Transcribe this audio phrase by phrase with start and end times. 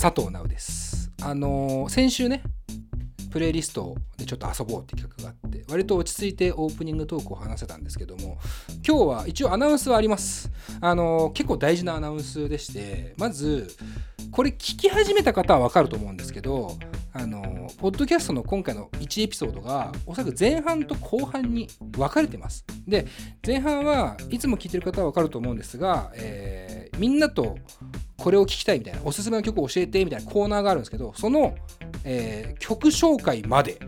[0.00, 1.10] 佐藤直です。
[1.22, 2.42] あのー先週ね
[3.32, 8.38] プレイリストでちょっと遊ぼうって企画があって割と落ち着いてオープニングトークを話せたんですけども
[8.86, 10.50] 今日は一応アナウンスはあります。
[10.80, 13.76] あのー結構大事なアナウンスでしてまず
[14.30, 16.78] これ聞き始めた方は分かると思うんですけど
[17.12, 22.64] あのポッドキャストの今回の1エピソードがおそらく前半と後半に分かれてます。
[22.86, 23.08] で
[23.44, 27.56] 前半はいつも聞いてる方は分かると思うんですが、えーみんなと
[28.18, 31.54] これを聞きたいみたいなおすすめの曲を教えてみたいなコーナーがあるんですけどその、
[32.04, 33.78] えー曲紹介まで、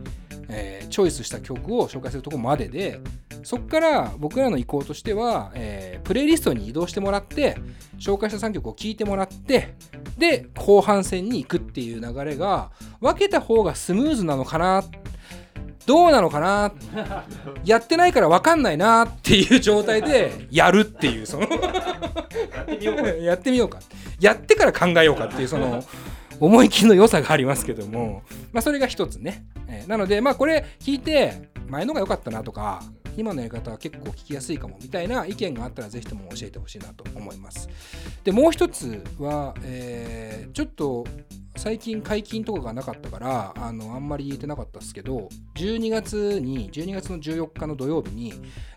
[0.48, 3.00] えーチョイスした曲を紹介するとこまでで
[3.42, 7.56] そこから僕らの意向としては、えープレイリストに移動してもらって
[7.98, 9.74] 紹介した3曲を聴いてもらって
[10.18, 12.70] で後半戦に行くっていう流れが
[13.00, 14.82] 分けた方がスムーズなのかな
[15.90, 16.72] どうなのかな？
[17.64, 21.48] やってないから分かんないなっていう状態で やるっていうその。
[23.20, 23.80] やってみようか。
[24.20, 24.66] やってか。
[24.66, 25.82] ら考えようかっていうその
[26.38, 32.84] 思い切りの良さがありますけども、まあ、それが一つね、えーなのでまあこれ聞いて前のが良かったなとか
[33.16, 37.68] 今のやり方は結構聞きやすいかもみたいな意見があったらぜひとも教えてほしいなと思います。
[38.24, 41.06] でもう一つは、えーちょっと
[41.56, 48.32] 最近解禁とかがなかったからあのあんまり言えてなかったですけど12月に12月の14日の土曜日に、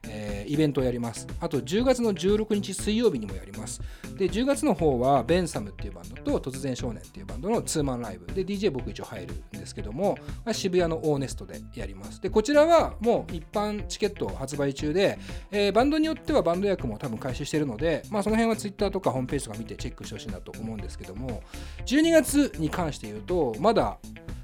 [0.09, 1.25] えーイベントをやります。
[1.39, 3.81] あと10月の16日水曜日にもやります。
[4.17, 8.25] で10月の方はベンサムっていうバンドと突然少年っていうバンドのツーマンライブ。
[8.33, 10.17] で DJ 僕一応入るんですけども
[10.51, 12.21] 渋谷のオーネストでやります。
[12.21, 15.17] でこちらはもう一般チケット発売中で、
[15.51, 21.41] えーバンドによってはバンド役も多分開始してるので、まあ、その辺は Twitter とかホームページとか見てチェックしてほしいなと思うんですけども
[21.85, 23.97] 12月に関して言うとまだ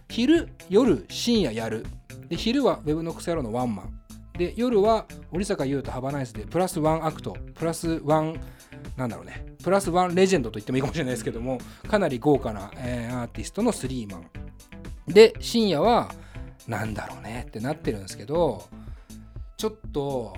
[0.09, 1.85] 昼夜深夜やる。
[2.27, 3.93] で昼は Web のクソ野郎のワンマン。
[4.37, 7.35] で夜は織坂優とハバナイスでプラスワンアクト。
[7.55, 8.39] プラスワン
[8.97, 9.45] なんだろうね。
[9.63, 14.29] プラスワンレジェンドと言ってもいいかもしれないですけどもかなり豪華な、えーアーティストのスリーマン。
[15.07, 16.11] で深夜は
[16.67, 18.63] なんだろうねってなってるんですけど
[19.59, 20.33] ちょっと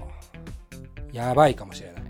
[1.14, 2.04] やばいかもしれない。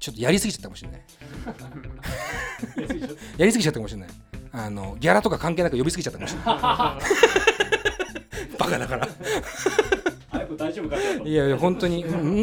[0.00, 1.02] ちょっとやりすぎちゃったかもしれない。
[3.36, 4.08] やりすぎちゃったかもしれない。
[4.52, 6.46] あのギャラとか関係なく呼びすぎちゃったかもしれない。
[8.58, 9.06] バカだから。
[10.56, 12.38] 大丈夫かないやいや本当にうんうんうんうん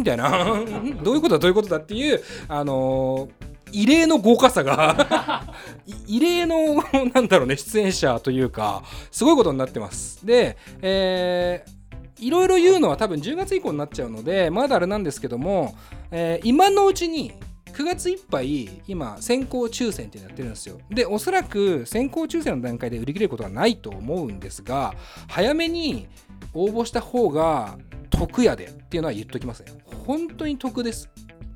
[0.00, 0.52] みたいな。
[0.52, 5.42] うんどういうことだどういうことだっていうあのー異例の豪華さが
[5.86, 6.74] い異例の
[7.12, 10.24] なんだろうね出演者というかすごいことになってます。
[10.26, 11.75] でえー
[12.18, 15.74] いろいろ言うのは多分10月以降になっちゃうのでまだあれなんですけども、
[16.10, 17.32] えー今のうちに
[17.76, 20.78] 9月いっぱい今先行抽選ってやってるんですよ。
[20.88, 24.94] でおそらく先行抽選の段階で売り切れることはないと思うんですが
[25.28, 26.08] 早めに
[26.54, 27.76] 応募した方が
[28.08, 29.72] 得やでっていうのは言っときますね。
[30.06, 31.10] 本当に得です。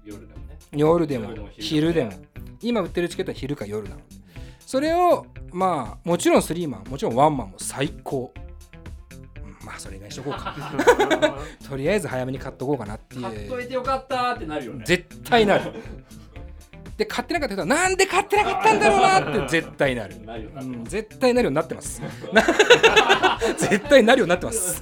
[0.04, 0.58] 夜でもね。
[0.72, 2.12] 夜でも昼昼でも。
[2.60, 4.04] 今売ってるチケットは昼か夜なので。
[4.66, 8.30] それをまあもちろんスリーマンもちろんワンマンも最高。
[8.36, 8.49] うん
[9.70, 10.56] まあそれぐらいにしとこうか。
[11.68, 13.22] とりあえず早めに買っとこうかなっていう。
[13.22, 14.84] 買っといてよかったーってなるよね。
[14.84, 15.72] 絶対なる。
[16.96, 20.16] で買ってなかった人はなんで買ってなかったんだろうなって 絶対なる。
[20.16, 22.02] うん、絶対なるようになってます。
[22.32, 22.42] な
[23.56, 24.80] 絶対なるようになってます。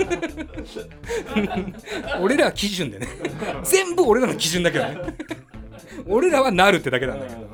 [2.21, 3.07] 俺らは基準でね。
[3.63, 4.97] 全部俺らの基準だけどね
[6.09, 7.49] 俺らはなるってだけなんだけど。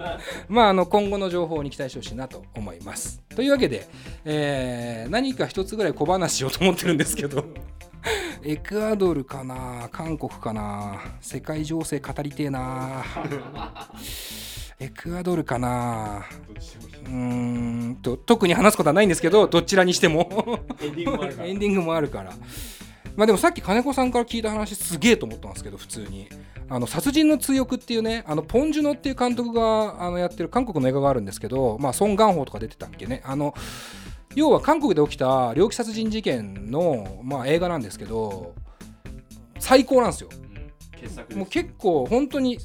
[0.48, 3.22] まああの今後の情報に期待してほしいなと思います。
[3.34, 3.88] というわけで、
[4.24, 7.44] えー何か一つぐらい小話しようと思ってるんですけど。
[8.42, 9.88] エクアドルかな？
[9.92, 11.00] 韓国かな？
[11.20, 13.04] 世界情勢語りてえな。
[14.78, 16.24] エクアドルかな？
[17.04, 17.12] うー
[17.90, 20.60] んと特に話すことはないんですけどどちらにしても。
[20.80, 21.48] エンディングもあるから。
[21.48, 22.32] エンディングもあるから。
[23.16, 26.28] まあでもさっき金子さんから聞いた話すげえと思ったんですけど普通に
[26.70, 33.22] あの殺人の追憶っていうねあのポン・ジュノっていう監督があのやってる韓国の映画があるんですけどまあソン・ガンホとか出てたっけね。
[33.24, 33.54] あの
[34.36, 38.54] 要は韓国で起きた猟奇殺人事件の、まあ、映画なんですけど
[39.58, 40.30] 最高なんですよ。
[41.34, 42.58] もう結構本当に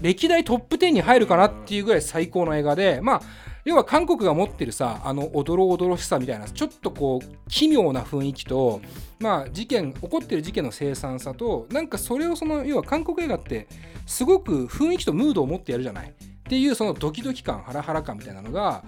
[0.00, 3.22] 歴代トップ10に入るかなっていうぐらい最高の映画でまあ
[3.64, 8.80] 要は韓国が持ってるさあのおどろおどろしさみたいなちょっとこう奇妙な雰囲気と
[9.18, 13.68] まあ事件起こってる事件の凄惨さとなんかそれをその要は韓国映画って
[14.06, 16.08] すごく雰囲気とムードを持ってやるじゃない。
[16.10, 16.12] っ
[16.50, 18.82] ていうそのドキドキ感ハラハラ感みたいなのが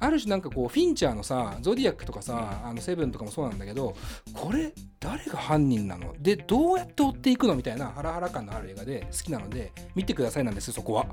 [0.00, 3.94] ある種なんかこうフィンチャーのさゾディアックとかさあのセブンとかもそうなんだけど
[4.34, 6.14] これ誰が犯人なの？
[6.18, 7.54] でどうやって追っていくの？
[7.54, 11.06] みたいなハラハラ感のある映画で好きなので見てくださいなんですそこは。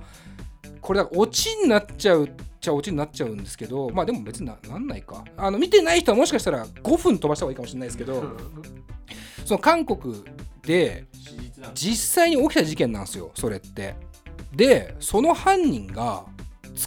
[0.83, 5.24] これだからオチになっちゃうっちゃオチになっちゃうんですけどまあでも別にななんないか。
[5.38, 8.24] あの見てない人はもしかしたら5分飛ばした方がいいかもしれないですけど
[9.45, 10.24] その韓国
[10.62, 11.06] で
[11.74, 13.95] 実際に起きた事件なんですよそれって。
[14.53, 16.25] でその犯人が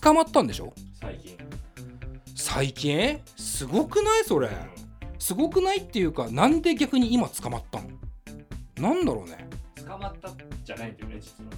[0.02, 0.72] 捕まったんでしょ？
[1.00, 1.36] 最近。
[2.34, 3.20] 最近？
[3.36, 4.24] すごくない？
[4.24, 4.50] それ。
[5.18, 7.88] すごくないっていうかなんで逆に今捕まったの？
[8.78, 9.48] なんだろうね。
[9.84, 10.30] 捕まった
[10.64, 11.50] じゃないんだよね実は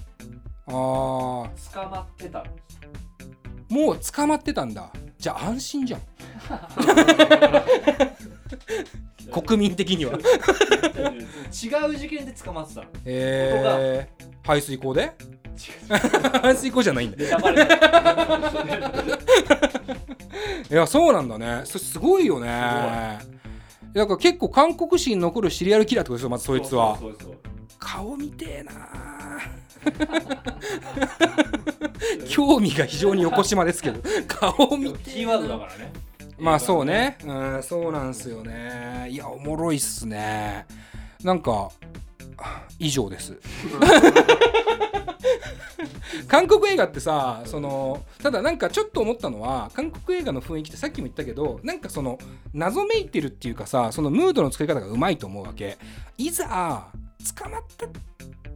[0.69, 1.73] あー。
[1.73, 2.45] 捕まってたの？
[3.69, 4.91] もう捕まってたんだ。
[5.17, 6.01] じゃあ安心じゃん。
[9.31, 10.13] 国民的には。
[10.13, 10.17] 違
[11.91, 12.87] う事件で捕まってたの。
[13.05, 15.11] えー、排水口で？
[15.59, 15.71] 違
[16.41, 17.17] 排水口じゃないんだ。
[20.71, 21.61] いやそうなんだね。
[21.65, 22.47] それすごいよね。
[23.93, 26.97] だから結構韓国史に残るシリアルキラーってことですよまずそいつは。
[26.97, 27.37] そうそうそう
[27.77, 28.71] 顔見てえな
[32.29, 35.11] 興味が非常に横島ですけど 顔見て。
[35.11, 35.91] キーワードだからね。
[36.37, 37.17] まあそうね。
[37.25, 39.07] うんそうなんすよね。
[39.09, 40.65] いやおもろいっすね。
[41.23, 41.69] なんか
[42.37, 43.37] あ以上です。
[46.27, 52.17] 韓国映画ってさそのただなんかちょっと思ったのは韓国映画の雰囲気ってさっきも言ったけどなんかその
[52.53, 55.77] 謎めいてるっていうかさそのムードの作り方がうまいと思うわけ。
[56.17, 56.87] いざ
[57.35, 57.87] 捕まった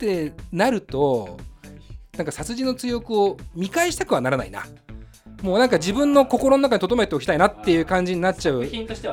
[0.04, 1.40] ってなると
[2.18, 4.66] なんか殺人の追憶を見返したくはならないな。
[5.42, 8.66] もうなんか自分の心の中に留めておきたいなっていう感じになっちゃう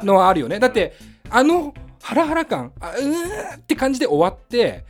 [0.05, 0.59] のはあるよね。
[0.59, 0.93] だって
[1.29, 4.85] あのハラハラ感あうーって感じで終わって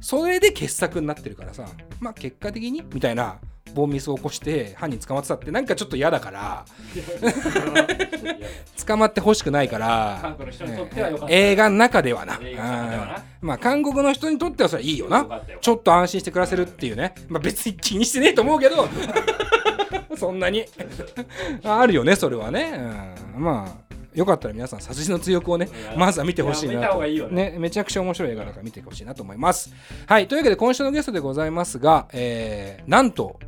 [0.00, 1.66] それで傑作になってるからさ。
[2.00, 2.84] まあ結果的に？
[2.92, 3.38] みたいな
[3.74, 6.64] ボンミスを起こして犯人捕まってたってなんかちょっと嫌だから
[8.86, 10.36] 捕まってほしくないから
[11.28, 12.38] 映画の中ではな。
[13.40, 18.88] まあ韓国の人にとってはそれはいいよ良なちょっと安心して暮らせるっていうね、まあ、別に気にしてねえと思うけど
[20.16, 20.64] そんなに。
[21.64, 22.72] あるよねそれはね、
[23.36, 27.02] うん、まあよかったら皆さん殺人の追憶をねうんまずは見てほしいなと。
[27.02, 27.28] ね。
[27.30, 29.72] ねめちゃくちゃ面白い映画だから見てほしいなと思います。
[30.06, 33.38] はいというわけで今週のゲストでございますが、えーなんと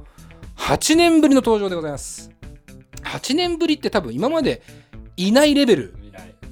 [0.59, 2.31] 8年ぶりの登場でございます。
[3.05, 4.63] 8年ぶりって多分今まで
[5.17, 5.95] いないレベル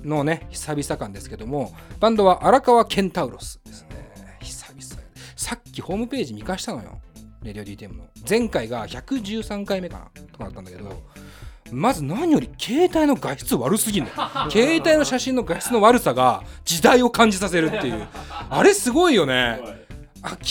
[0.04, 3.88] のね久々感ですけどもバンドは荒川ケンタウロスですね。
[4.40, 5.02] 久々
[5.36, 7.00] さっきホームページ見返したのよ。
[7.42, 8.04] レディオ DTM の。
[8.28, 11.02] 前回が113回目かなとかだったんだけど
[11.70, 14.10] まず何より携帯の画質悪すぎんの
[14.50, 18.06] 携帯の写真の画質の悪さが時代を感じさせるっていう。
[18.48, 19.85] あれすごいよね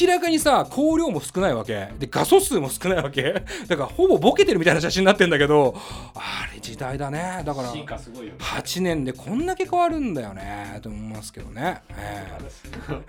[0.02, 1.90] 明らかにさ光量も少ないわけ。
[2.00, 3.44] で画素数も少ないわけ。
[3.68, 5.76] だからほぼボケてるみたいな写真になってんだけど
[6.16, 7.42] あれ時代だね。
[7.46, 10.80] だから進化すごいよ8年でこんだけ変わるんだよね。
[10.82, 13.02] と思いますけどね、えー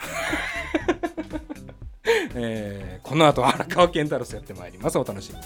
[2.35, 4.99] えー この後荒川健太郎やってまいります。
[4.99, 5.45] お楽しみに。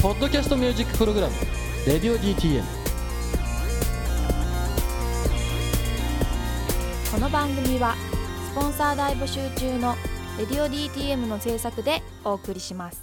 [0.00, 1.34] ポッドキャストミュージックプログラム
[1.86, 2.60] 「レディオ DTM」
[7.10, 7.94] この番組は
[8.52, 9.96] スポンサー大募集中の
[10.38, 13.02] 「レディオ DTM」の制作でお送りします。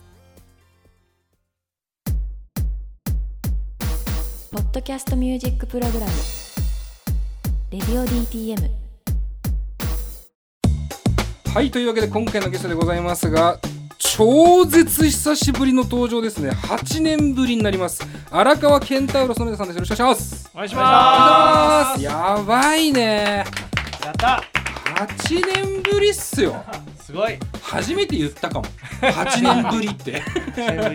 [4.51, 6.11] ポッドキャストミュージックプログラム
[7.71, 8.69] 「レディオ DTM」
[11.51, 13.59] はいというわけで今回のゲストでございますが
[14.17, 16.49] 超絶久しぶりの登場ですね。
[16.49, 18.01] 8年ぶりになります。
[18.31, 19.75] 荒川ケンタウロスの皆さんです。
[19.75, 20.49] よろしくお願いします。
[20.55, 22.03] お願いします。
[22.03, 23.45] やばいね。
[24.03, 24.43] やった。
[25.05, 26.65] 8年ぶりっすよ。
[26.99, 27.37] すごい。
[27.61, 28.65] 初めて言ったかも。
[29.01, 30.23] 8年ぶりって。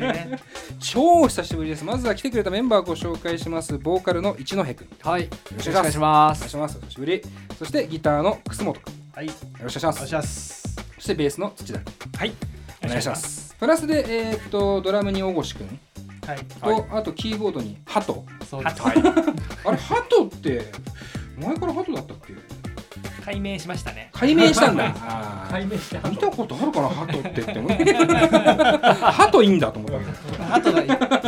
[0.83, 1.85] 超久しぶりです。
[1.85, 3.79] まずは来てくれたメンバーをご紹介します。
[3.79, 4.89] ボーカルの一ノ瀬君。
[4.89, 5.23] よはい。
[5.23, 6.77] よろしくお願いしまお願いします。
[6.77, 7.23] お久しぶり。
[7.57, 8.93] そしてギターの楠本君。
[8.93, 9.31] よはい。
[9.63, 10.09] ろしくお願いします。
[10.09, 10.63] します。
[10.97, 11.95] そしてベースの土田君。
[12.19, 12.52] はい
[12.85, 13.55] お願いします。
[13.59, 15.79] プラスでえーっとドラムに大越君。
[16.27, 16.39] はい。
[16.45, 18.25] と、あとキーボードにハト。
[18.49, 18.77] そうです。
[18.85, 19.01] あれ
[19.77, 20.73] ハトって
[21.39, 22.35] 前からハトだったっけ？
[23.25, 24.11] 解明しましたね。
[24.13, 24.87] 解明したんだ。
[25.01, 25.51] あー。
[25.51, 27.95] 解明して見たことあるかなハトってって思って。
[27.95, 30.55] ハトいいんだと思ったけど。
[30.55, 30.83] あとが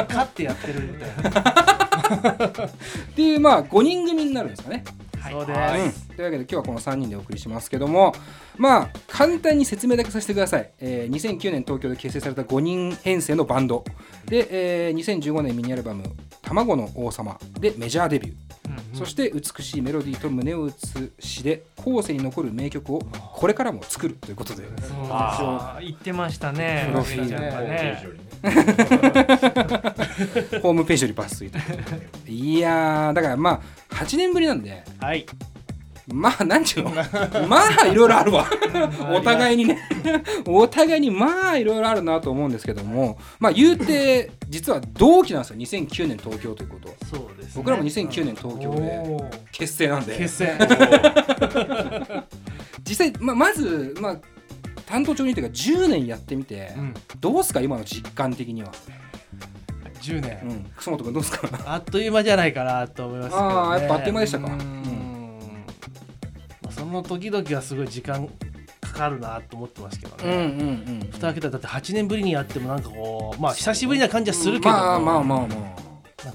[0.08, 2.66] 勝ってやってるみたいな。
[2.66, 2.70] っ
[3.14, 4.84] ていうまあ5人組になるんですかね。
[5.30, 8.14] そうでうんというわけで今日はこの3人でお送りしますけども
[8.56, 13.84] まあ簡単に説明だけさせてください、えー2009年東京で結成された5人編成のバンド。
[14.26, 16.04] で、えー2015年ミニアルバム
[16.42, 18.34] 「卵の王様」でメジャーデビュー、
[18.96, 24.64] そして美しいメロディーと胸を打つ詩で後世に残る名曲をこれからも作るということで。
[25.10, 26.86] あー言ってましたね。
[26.90, 27.30] プロフィール。
[27.68, 28.04] ね。
[30.62, 31.58] ホームページより抜粋と
[32.26, 34.84] いいやーだからまあ8年ぶりなんで。
[35.00, 35.26] はい
[36.12, 36.90] まあなんちゅうの？
[36.90, 37.86] まあ。
[37.86, 38.46] いろいろあるわ。
[39.10, 39.78] お互いにね。
[40.46, 43.18] お互いにまあいろいろあるなと思うんですけども。
[43.38, 45.56] まあ言うて実は同期なんですよ。
[45.58, 46.88] 2009年東京ということ。
[47.06, 47.52] そうですね。
[47.56, 49.02] 僕らも2009年東京で
[49.52, 50.18] 結成なんで。
[50.18, 50.58] 決戦
[52.86, 54.16] 実際ままずまあ
[54.84, 56.94] 担当長にというか10年やってみて、うん。
[57.18, 57.60] どうすか？
[57.62, 58.70] 今の実感的には、
[60.02, 61.48] 10年、うん、楠本君どうすか？
[61.64, 64.58] あっという間じゃないかなと思いますけど、ね、ああやっぱあっという間でしたか、ううん
[66.94, 68.28] の時々はすごい時間
[68.80, 71.10] かかるなと思ってますけどうんうんね、うん。
[71.10, 74.70] 蓋開けたらだって8年ぶりにやってもなんかこうまあ久しぶりな感じはするけど。
[74.70, 75.84] もまあまあまあまあ。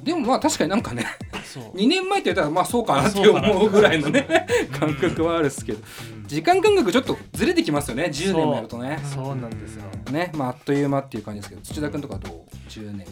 [0.04, 1.06] でもまあ確かになんかね
[1.44, 1.64] そう。
[1.76, 4.28] 2年前って言ったらまあそうかなって思うぐらいのね
[4.80, 5.80] 感覚はあるっすけど。
[6.28, 9.00] 時間感覚ちょっとずれてきますよね10年もやるとね。
[9.04, 9.84] そうなんですよ。
[10.12, 11.62] ねまああっという間っていう感じですけど。
[11.62, 13.08] 土田君とかどう？10年。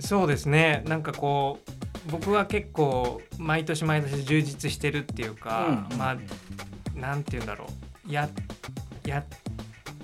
[0.00, 0.82] そうですね。
[0.86, 5.98] なんかこう僕は結構毎年毎年充実してるっていうか、うん。
[5.98, 6.16] まあ
[7.02, 7.66] なんて言うんだろ
[8.08, 8.12] う。
[8.12, 8.28] や
[9.04, 9.24] や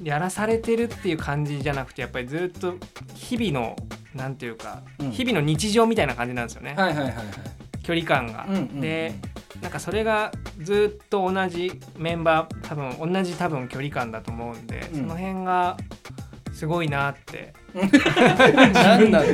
[0.03, 2.75] やらされてるっていう感じじゃなくてやっぱりずっと
[3.15, 3.77] 日々の
[4.15, 5.11] なんていうか、うん。
[5.13, 7.25] 日々の日常みたいな感じなんですよね、はいはいはいはい
[7.83, 8.45] 距離感が。
[8.49, 8.81] うんうんうん。
[8.81, 9.15] で
[9.63, 15.01] なんかそれがずっと同じメンバー多分同じ多分距離感だと思うんで、うん。
[15.01, 15.77] その辺が
[16.53, 17.55] すごいなって。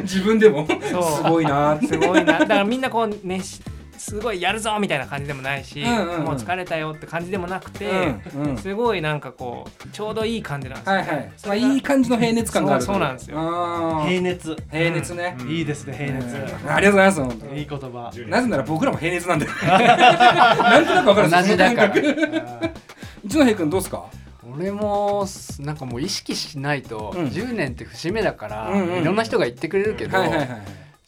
[0.03, 2.39] 自分でもすごいなすごいな。
[2.41, 3.61] だからみんなこうねし
[4.05, 6.25] すごいやるぞみたいな感じでもないし、うんうんうん。
[6.25, 7.89] もう疲れたよって感じでもなくて、
[8.35, 8.59] うんうん。
[8.59, 10.95] すごいなんかこうちょうどいい感じなんですよ。
[10.97, 11.01] ね。
[11.01, 11.31] はいはい。
[11.47, 12.83] まあいい感じの平熱感がある。
[12.83, 14.05] そうそうなんですよ。
[14.07, 14.57] 平熱。
[14.71, 15.37] 平熱ね。
[15.41, 15.49] うん。
[15.49, 18.13] いいですね平熱、うんありがとうございます本当いい言葉。
[18.29, 19.47] なぜなら僕らも平熱なんで。
[19.67, 21.95] なんとなくわかるんです同じだから。
[23.25, 24.05] 一ノ平君どうですか？
[24.57, 27.25] 俺もすなんかもう意識しないと、うん。
[27.29, 29.03] 10年って節目だから、うんうん。
[29.03, 30.49] いろんな人が言ってくれるけど、はいはいはい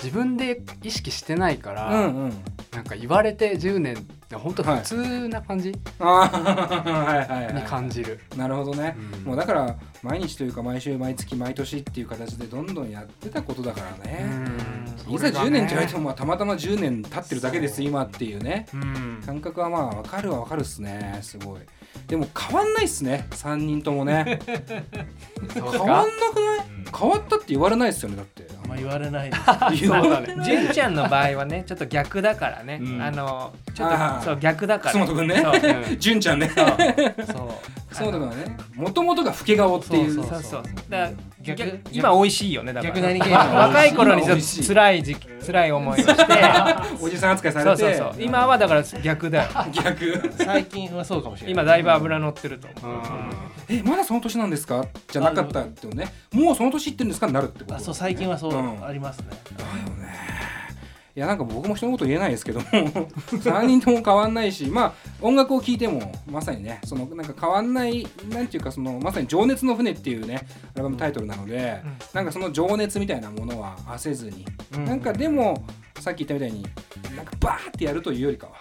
[0.02, 2.32] 自分で意識してないから、うんうん。
[2.72, 9.24] なんか言われて10年って本当普通な感じはいに感じる、なるほどね、うん。
[9.24, 14.26] もうだから毎日というか毎週毎月毎年っていう形でどんどんやってたことだからね、
[15.08, 18.66] いざ10年って言われてもまあたまたま10年経ってるだけです今っていうね。
[18.74, 19.22] うん。
[19.24, 21.60] 感覚はまあ分かるは分かるっすねすごい。
[22.06, 24.38] でも変わんないっすね3人ともね。
[25.54, 26.02] 変わんなくな
[26.62, 26.66] い？
[26.94, 28.35] 変わったって言われないっすよねだって
[28.66, 29.82] あんま言われないです。
[29.82, 30.34] 言 わそうだね。
[30.44, 33.02] 純ちゃんの場合はねちょっと逆だからね、うん。
[33.02, 34.92] あのちょっとそう逆だから。
[34.92, 35.42] 楠本君ね。
[35.42, 35.96] そう。
[35.98, 36.50] 純ちゃんね。
[36.54, 36.66] そう。
[37.92, 38.12] そう。
[38.12, 40.62] だからねもともとが老け顔っていうそうそうそう。
[40.88, 41.10] だから
[41.46, 42.94] 逆逆今美味しいよねだから。
[42.94, 43.20] 逆何
[43.54, 46.24] 若い頃にちょっと辛い時期辛い思いをして。
[47.00, 47.76] おじさん扱いされて。
[47.76, 48.22] そうそうそう。
[48.22, 49.48] 今はだから逆だよ。
[49.72, 50.32] 逆。
[50.38, 51.52] 最近はそうかもしれない。
[51.52, 53.00] 今だいぶ油乗ってると思う、
[53.68, 54.84] えまだその年なんですか？
[55.10, 56.12] じゃなかったってね。
[56.32, 57.26] もうその年いってるんですか？
[57.26, 57.76] になるってこと。
[57.76, 58.84] あそう最近はそううん。
[58.84, 59.26] ありますね、
[59.56, 60.45] だよね
[61.16, 62.66] いやなんか僕も人のこと言えないですけども。
[63.40, 71.96] 3人とも変わんないしまあ音楽を聴いてもまさにねそのなんか変わんないなんていうかそのまさに「情熱の船」っていうねアルバムタイトルなので、うん。
[72.12, 74.44] なんかその情熱みたいなものは焦ずに、
[74.74, 74.84] うん。
[74.84, 75.64] なんかでも
[76.00, 76.66] さっき言ったみたいに
[77.16, 78.52] なんかバーってやるというよりかは、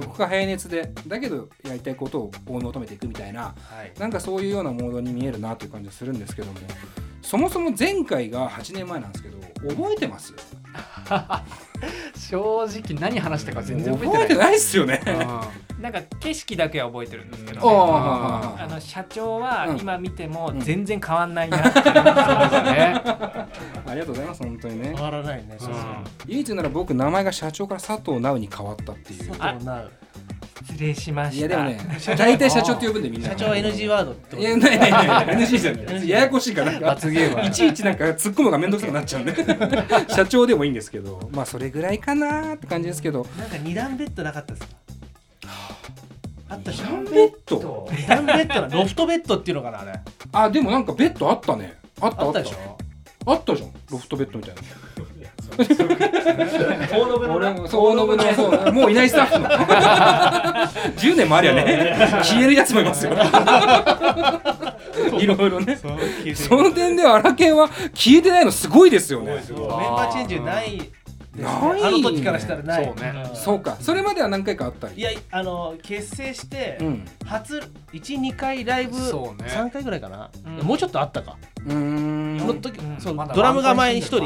[0.00, 3.92] どこか平熱でだけどやりたいことを追い求めていくみたいなはい。
[4.00, 6.54] なんかそういうようなモードに見えるなという感じがするんですけども
[7.20, 9.36] そもそも前回が8年前なんですけど
[9.68, 10.32] 覚えてます？
[12.30, 14.28] 正直何話したか全然覚えてない。
[14.28, 15.00] 覚えてないっすよね。
[15.80, 17.62] なんか景色だけは覚えてるんですけど、ね。
[17.64, 19.78] ああの社長はうん。
[19.78, 20.60] 今見てもうん。
[20.60, 21.56] 全然変わんないな。
[21.56, 24.92] っていう、そうですねありがとうございます本当にね。
[24.94, 25.04] 変。
[25.04, 25.82] わらないねそうそう。
[26.26, 29.28] 唯一なら僕名前が社長から佐藤直に変わったっていう。
[29.28, 29.84] 佐藤直
[30.66, 31.38] 失礼しました。
[31.38, 31.78] いやでもね
[32.16, 33.28] 大体社長って呼ぶんでみんな。
[33.30, 35.26] 社長は NG ワードっていやないないない。
[35.36, 36.08] NG じゃない。
[36.08, 36.78] ややこしいから。
[36.80, 39.34] 罰ゲームいちいちなんか突っ込むのが面倒くさくなっちゃうんで。
[40.14, 41.28] 社長でもいいんですけど。
[41.32, 43.26] まあそれぐらいかなって感じですけど。
[43.38, 44.72] なんか二段ベッドなかったですか？
[46.50, 46.54] あ。
[46.56, 47.88] ったでしょベッド？
[47.92, 49.92] 二段ベッドなロフトベッドっていうのかなあれ。
[50.32, 51.78] あでもなんかベッドあったね。
[52.00, 52.38] あったあった。
[52.40, 52.78] あったでしょ？
[53.26, 53.70] あったじゃん。
[53.90, 54.62] ロフトベッドみたいな
[55.58, 59.48] 大信の俺もそうのぶのそうもういないスタッフの。
[59.48, 61.96] 10年もありゃね。
[62.22, 63.12] 消えるやつもいますよ。
[65.18, 65.76] いろいろね。
[66.34, 69.34] その点ではアラケンは消えてないのすごいですよね。
[69.34, 70.78] メンバーチェンジない。
[71.36, 71.82] ない。
[71.82, 72.84] あの時からしたらない。
[72.84, 73.10] そうね。
[73.10, 73.76] んそうか。
[73.80, 74.94] それまでは何回かあったり。
[74.94, 77.04] いやあの結成してうん。
[77.24, 77.60] 初
[77.92, 78.96] 12回ライブ。
[78.96, 79.48] そうね。
[79.48, 80.30] 3回ぐらいかな。
[80.62, 81.36] もうちょっとあったか
[81.74, 83.00] の時うん。
[83.00, 84.18] そうドラムが前に一人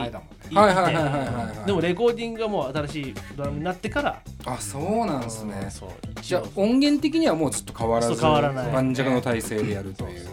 [0.53, 4.23] いはいはいはいはいはいでもレコーディングがもう新しいドラムになってから。
[4.45, 5.69] あそうなんですね。
[5.71, 5.91] そう。
[6.21, 8.73] じゃあ音源的にはもうずっと変わらず変わらない。
[8.73, 10.29] 盤石の体制でやるという。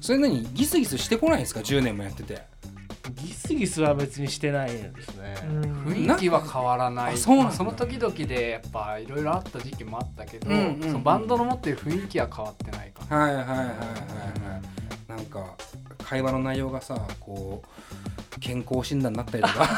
[0.00, 2.42] それ何ギスギスしてこないんですか？10年もやってて。
[3.16, 5.34] ギスギスは別にしてないですね。
[5.44, 5.62] うん。
[5.92, 7.14] 雰囲気は変わらない。
[7.14, 7.52] あそうなんだ。
[7.52, 10.82] その時々でやっぱいろいろあった時期もあったけど、うんうんうん。
[10.82, 13.16] そのバンドの持ってる雰囲気は変わってないかな。
[13.16, 15.16] はいはいはいはいはいはい。
[15.16, 15.56] なんか
[16.12, 17.62] 会話の内容がさこ
[18.36, 19.68] う健康診断になったりとか。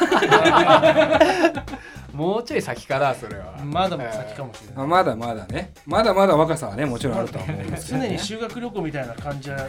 [2.13, 3.55] もうちょい先からそれは。
[3.65, 4.85] まだ先かもしれない。
[4.85, 5.73] あまだまだね。
[5.87, 9.69] まだまだ若さはねもちろんあるとは思うんですけど、ね、常に修学旅行みたいな感じは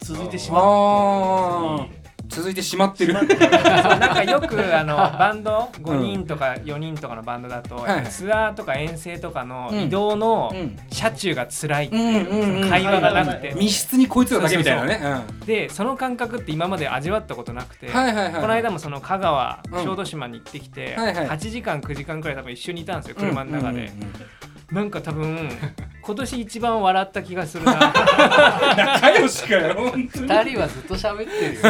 [0.00, 3.14] 続いてしまあー続いてしまってる。
[3.14, 10.76] なんかよくあの バンド5人とか4人とかのバンドだと、はいツアーとか遠征とかのうん移動のうん。
[10.90, 12.70] 車中が辛いってうんうんいううん。
[12.70, 13.54] 会話がなくて。
[13.56, 15.00] 密室にこいつらだけみたいなね。
[15.46, 18.34] でその感覚って今まで味わったことなくて、うんはいはいはい。
[18.34, 19.84] この間もその香川うん。
[19.84, 21.28] 小豆島に行ってきて、はいはい。
[21.28, 23.88] 8時間9時間くらい多分一緒にいたんですよ車の中で、うんうんうん
[24.70, 25.48] なんか多分
[26.02, 27.92] 今年一番笑った気がするな。
[28.76, 30.28] 仲良しかよ本当に。
[30.28, 31.60] 二人はずっと喋ってるよ。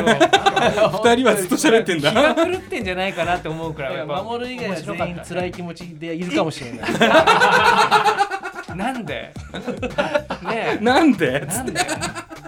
[1.05, 6.91] 二人はずっと喋ってん気がだ狂ってんじゃないかなって思うくらい守る以外は全員辛い気持ちでいるかもしれない
[8.75, 9.33] なんで？
[10.45, 10.85] ねえ。
[10.85, 11.41] なんで？
[11.41, 11.81] なんで？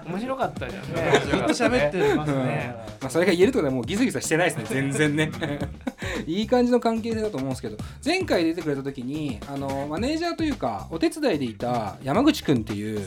[0.07, 1.21] 面白かったじゃんね。
[1.25, 2.27] ずっと喋ってるうん。
[2.47, 4.65] ねまあそれが言えるとねもうギスギスしてないですね。
[4.69, 5.31] 全然ね。
[6.27, 7.77] いい感じの関係性だと思うんですけど。
[8.05, 13.01] 前回出てくれた時にあのマネージャーというかお手伝いでいた山口くんっていう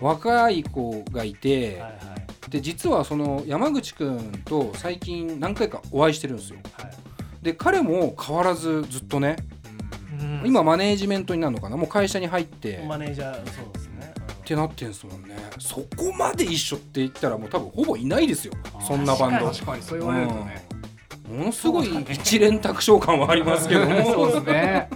[0.00, 1.88] 若い子がいて、はいは
[2.48, 2.50] い。
[2.50, 6.56] で実はその山口くんと最近何回かお会いしてるんですよ。
[6.74, 6.90] はい。
[7.42, 9.51] で彼も変わらずずっとね、うん
[10.46, 11.76] 今マネージメントになるのかな？
[11.76, 12.84] もう会社に入って。
[12.86, 14.12] マネージャーそうですね。
[14.32, 15.36] ってなってんすもんね。
[15.58, 18.52] そこまで一緒って言ったらもう多分ほぼいないですよ。
[18.86, 19.50] そんなバンド。
[19.50, 20.66] 確かにそう言われるとね。
[21.30, 21.38] うん。
[21.38, 24.04] ものすごい一連卓上感はありますけども。
[24.12, 24.90] そうですね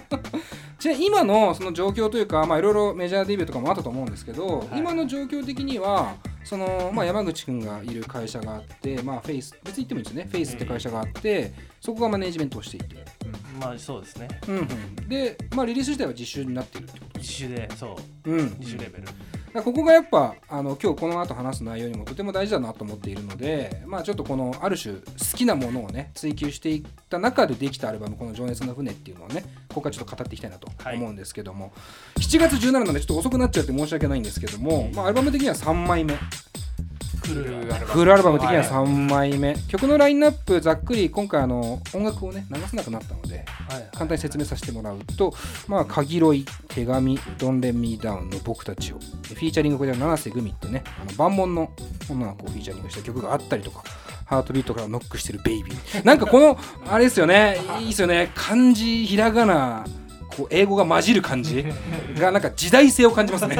[0.87, 4.79] ちなみに今のその状況というかまあいろいろメジャーデビューとかもあったと思うんですけど、い。
[4.79, 6.15] 今の状況的には
[6.45, 10.29] その、まあ、山口くんがいる会社があって、まあ、フェイス別に言ってもいいですよね。
[10.31, 11.51] フェイスって会社があって
[11.81, 13.03] そこがマネージメントをしていて、
[13.59, 14.29] まあそうですね。
[14.47, 18.31] うんうん、で、まあ、リリース自体は自主になっているってこと自主でそう。
[18.31, 19.03] うん、自主レベル
[19.53, 25.01] ここがやっぱあの今日この後話す内容にもとても大事だなと思っているので、まあ、ちょっとこのある種好
[25.35, 31.71] きなものをね追求していった中でできたアルバム「この情熱の船」っていうのをねここからちょっと語っていきたいなと思うんですけども、
[32.17, 36.15] 7月17なのでちょっと遅くなっちゃって申し訳ないんですけども、まあ、アルバム的には3枚目
[37.21, 39.55] クルーフルアルバム的には3枚目。
[39.67, 45.33] 曲のラインナップざっくり今回あの音楽をね流せなくなったのではい簡単に説明させてもらうと、
[45.67, 51.71] まあ、かぎろい、手紙、ドンレンミーダウンの僕たちを、フィーチャリングこちら、七瀬グミってね、あの万門の
[52.09, 53.83] 女の子をフィーチャリングした曲があったりとか、
[54.25, 56.05] ハートビートからノックしてるベイビー。
[56.05, 59.85] なんかこの、あれですよね、いいですよね、漢字、ひらがな、
[60.35, 61.65] こう英語が混じる感じ
[62.17, 63.55] が、なんか時代性を感じますね。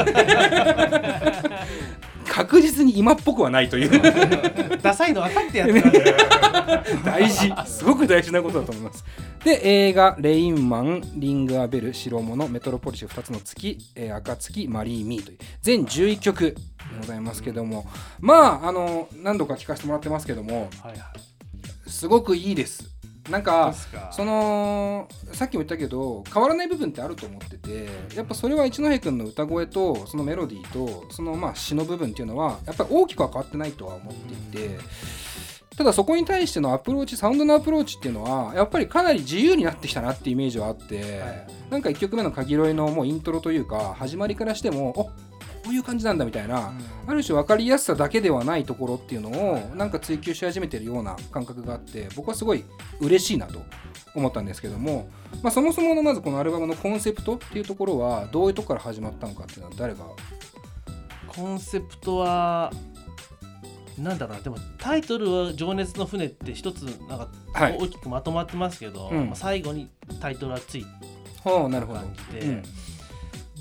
[2.38, 4.78] 確実に今っぽくはないという。
[4.78, 5.92] ダサいの分かってやってる
[7.04, 7.52] 大事。
[7.66, 9.04] すごく大事なことだと思います。
[9.44, 16.56] で映画「レインマン」「リング・アベル」「白物」「メトロポリシュ2つの月」えー「暁」「マリー・ミー」という全11曲で
[17.00, 17.88] ございますけども。
[18.20, 21.02] まああの何度か聴かせてもらってますけどもはいはい。
[21.90, 22.97] すごくいいです
[23.30, 23.74] なんか
[24.12, 34.80] そのさっきも言ったけど変わらない部分ってあると思っててやっぱそれは一戸君の歌声とそのメロディーとそのまあ詩の部分っていうのはやっぱり大きくは変わってないとは思っていて
[35.78, 41.22] ただそこに対してのアプローチサウンドのアプローチっていうのはやっぱりかなり自由になってきたなっていうイメージはあって、
[41.70, 45.12] なんか1曲目の「かぎろい」のもうイントロというか始まりからしてもお
[45.64, 46.74] こういう感じなんだみたいな、
[47.06, 52.64] ある種分かりやすさだけではないところっていうのをなんか追求し始めてるような感覚があって僕はすごい
[53.00, 53.62] 嬉しいなと
[54.16, 55.10] 思ったんですけども、
[55.44, 60.06] まあ、そもそものまずこのアルバムのコンセプトっていうところはどういうところから始まったのかっていうのは誰が？
[61.28, 62.72] コンセプトは
[63.98, 64.44] なんだろうな。
[64.44, 67.78] でもタイトルは「情熱の船」って一つなんかはい。
[67.80, 69.26] 大きくまとまってますけど、うん。
[69.28, 69.90] まあ最後に
[70.20, 70.86] タイトルはつい
[71.44, 72.00] ほうなるほど。
[72.00, 72.64] 感じで、うん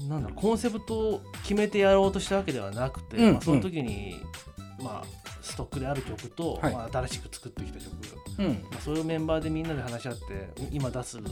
[0.08, 4.16] なんだろうコンセプトを決めてやろうとしたわけではなくて、うんまあ、その時に、
[4.82, 5.04] まあ、
[5.42, 6.72] ストックである曲と、はい。
[6.72, 7.90] まあ、新しく作ってきた曲、
[8.38, 8.46] うん。
[8.70, 10.22] まあ、それをメンバーでみんなで話し合って
[10.72, 11.28] 今出すの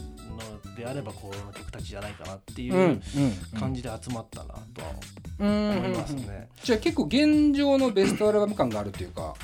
[0.76, 3.00] であればこの曲たちじゃないかなっていう
[3.58, 4.90] 感じで集まったなとは
[5.40, 5.70] うん。
[5.78, 6.48] 思いますね。
[6.62, 9.34] じゃあ結構現状のベストアルバム感があるというか。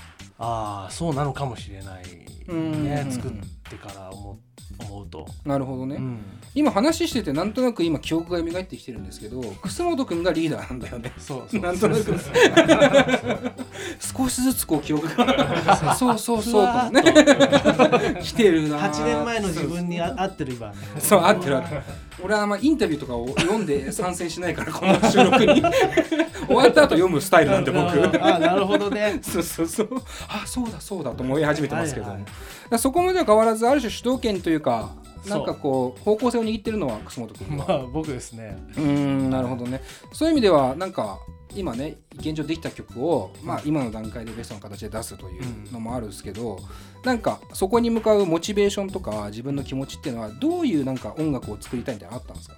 [0.42, 2.04] ああそうなのかもしれない
[2.48, 2.84] うん。
[2.84, 3.32] ね作っ
[3.68, 4.38] てから思う
[4.78, 5.26] 思うと。
[5.44, 6.18] なるほどね、うん。
[6.54, 11.12] 今話しててなんとなく今記憶が蘇ってきてるんですけど楠本君がリーダーなんだよね。
[11.18, 12.14] そうそうなんとなく。
[14.00, 16.18] 少しずつこう記憶がそう。
[16.18, 17.02] そうそうとね。
[18.22, 20.68] 来てるな8年前の自分にあ合ってる今。
[20.68, 21.83] ねそう合ってる合ってる
[22.22, 25.62] 俺はあんまインタビューとかを読んで参戦しないからこの収録に。
[26.50, 28.22] 終わった後読むスタイルなんで僕。
[28.22, 29.18] ああなるほどね。
[29.22, 29.88] そうそうそう。
[30.28, 32.30] あそうだそうだと思い始めてますけども、はいはい
[32.78, 34.90] そこまでは変わらずある種主導権というか
[35.26, 37.66] なんかこう方向性を握ってるのは楠本君は。
[37.66, 38.56] まあ僕ですね。
[38.76, 39.83] うーんなるほどね。
[40.12, 41.18] そういう意味ではなんか
[41.54, 46.58] 今ね現状できた曲を、まあ、今の段階でベストの形で出すというのもあるんですけど、
[47.04, 52.56] なんかそこに向かうモチベーションとか自分の気持ちっていうのはどういうなんか音楽を作りたいみたいなのあったんですか？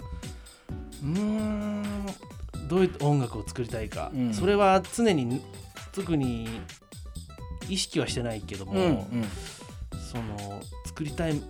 [1.02, 2.06] うーん。
[2.68, 4.32] どういう音楽を作りたいか、うん。
[4.32, 5.42] それは常に
[5.92, 6.48] 特に
[7.68, 9.06] 意識はしてないけども、うんうん。
[10.10, 11.40] その作りたい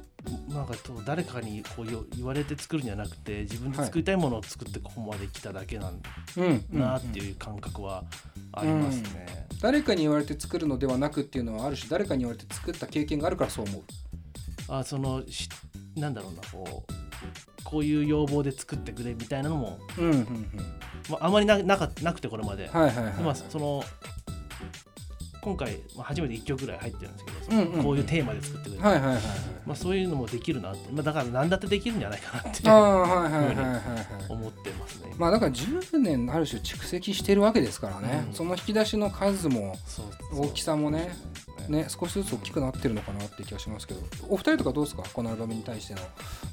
[0.48, 8.04] なんかと誰かにこう言言われて作るんじゃなくて自分で作りたいものを作ってここまで来ただけなんだうんうんなっていう感覚は
[8.52, 9.48] ありますね。
[9.60, 13.82] 誰かに言われて作るのではなくっていうのはある種誰かに言われて作った経験があるからそう思う。
[14.68, 15.48] あそのし
[15.96, 16.92] なんだろうなこう
[17.64, 20.50] こういう要望で作ってくれみたいなのも、うんうんうん。
[21.08, 22.68] まあ、あまりななかなくてこれまで。
[22.68, 23.14] はいはいはい。
[23.14, 23.82] でまあその
[25.42, 27.82] 今回、まあ、初めて1曲ぐらい入ってるんですけど、うんうんうん。
[27.82, 29.22] こういうテーマで作ってくれる、はいはいはいはい。
[29.66, 32.68] まあ、そういうのもできるなって、まあ、だから何だってできるんじゃないかなって
[34.32, 35.12] 思ってますね。
[35.18, 38.34] まあだから10年ある種蓄積してるわけですからね、うん。
[38.34, 39.76] その引き出しの数も
[40.32, 41.14] 大きさもね
[41.58, 41.86] そうね。
[41.88, 44.00] 少しずつ大きくなってるのかなって気がしますけど。
[44.28, 45.02] お二人とかどうですか？
[45.12, 45.94] このアルバムに対して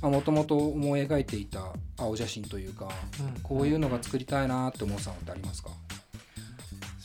[0.01, 0.09] の。
[0.09, 3.41] もともと思い描いていた青写真というかうん。
[3.41, 5.69] こういうのが作りたいなって思うさんってありますか、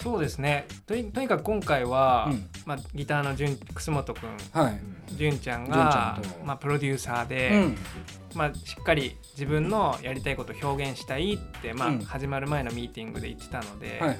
[0.04, 0.66] そうですね。
[0.86, 2.46] とにとにかく今回は、うん。
[2.66, 3.34] まあ、ギターの
[3.74, 4.80] 楠本君はい、
[5.16, 7.76] じゅんちゃんがまあ、プロデューサーで、うん。
[8.34, 11.98] まあ、しっかり自分のやりたいことを表現したいって、まあうん。
[12.00, 14.18] 始まる前のミーティングで言ってたので、はいはい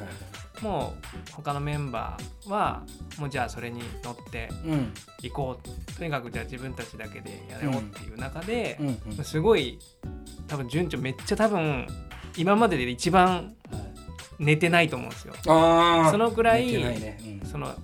[0.63, 2.85] もう他のメンバーは
[3.19, 4.95] もうじゃあそれに乗ってうん。
[5.21, 5.95] いこう。
[5.99, 9.81] とにかくじゃあ自分たちだけでやろうっていう中でう、んうんすごい
[10.47, 11.87] 多分順調めっちゃ多分
[12.37, 13.55] 今までで一番
[14.39, 15.35] 寝てないと思うんですよ。
[15.45, 17.41] そのくらい寝てないね。
[17.45, 17.75] その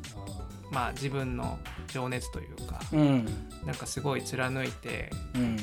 [0.71, 1.59] まあ自分の
[1.89, 3.01] 情熱というかうん。
[3.01, 3.27] うん
[3.67, 5.57] なんかすごい貫いてうん。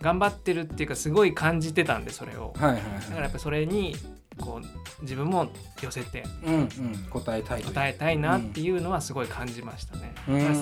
[0.00, 2.52] 頑張ってるっていうかすごい感じてたんでそれを。
[2.56, 3.96] はいはいだからやっぱそれに
[4.38, 5.48] こう自分も
[5.80, 6.68] 寄せてうんうん。
[7.10, 10.14] 答えたい答えたいなっていうのはすごい感じましたね。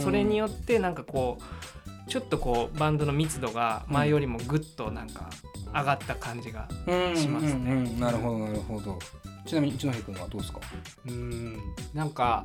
[0.03, 1.82] それによってなんかこう
[2.13, 5.31] ちょっとこうバンドの密度が前よりもぐっとなんか
[5.73, 7.87] 上がった感じが、うんしますねうん。
[7.87, 8.99] うんなるほどなるほど。
[9.47, 10.61] ちなみに一ノ瀬君はどうですか？
[11.07, 11.57] うん。
[11.95, 12.45] なんか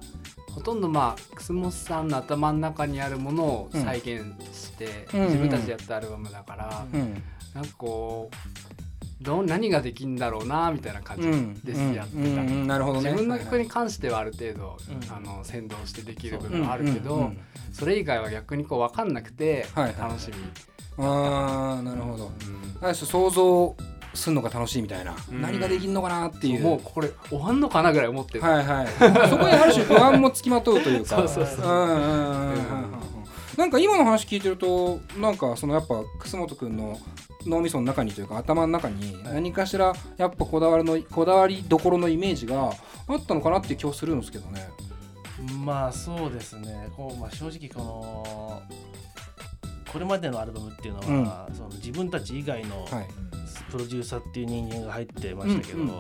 [0.52, 5.26] ほとんどまあ楠本さんの頭の中にあるものを再現して、うん。
[5.26, 7.22] 自分たちでやったアルバムだから、うん。
[7.54, 8.36] なんかこう
[9.22, 11.54] どう何ができんだろうなみたいな感じうん。
[11.62, 13.12] です、やってた、なるほどね。
[13.12, 17.32] 自分の曲に関してはある程度、うんあの先導してできる部分はあるけど、
[17.72, 22.32] それ以外は逆にこう分かんなくて楽しみ、ああなるほど。
[22.82, 22.96] うん。
[22.96, 23.76] 想像
[24.14, 25.42] するのが楽しいみたいな、うん。
[25.42, 26.64] 何ができんのかなっていう。
[26.64, 28.88] もうこれ終わんのかなぐらい思ってる、はいはい。
[29.30, 31.16] そこにある種不安もつきまとうというか。
[31.18, 31.66] そうそうそう。
[31.66, 32.98] んうんうんうんうん
[33.58, 37.00] なんか今の話聞いてるとなんかそのやっぱ楠本君の
[37.48, 42.72] 脳みその中にというか頭の中に何かしらやっぱこだわりのこだわりどころのイメージが
[43.08, 44.68] あったのかなっていう気はするんですけどね。
[45.64, 48.62] まあそうですねこう、まあ、正直この
[49.92, 53.08] これまでのアルバムっていうのは、その自分たち以外のはい。
[53.72, 55.96] プロデューサーっていう人間が入ってましたけど、うんうん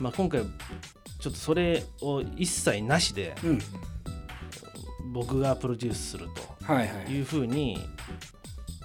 [0.00, 3.58] まあ、今回ちょっとそれを一切なしでうんうん
[5.12, 6.26] 僕がプロデュースする
[6.62, 7.04] はいはい。
[7.04, 7.76] というふうに、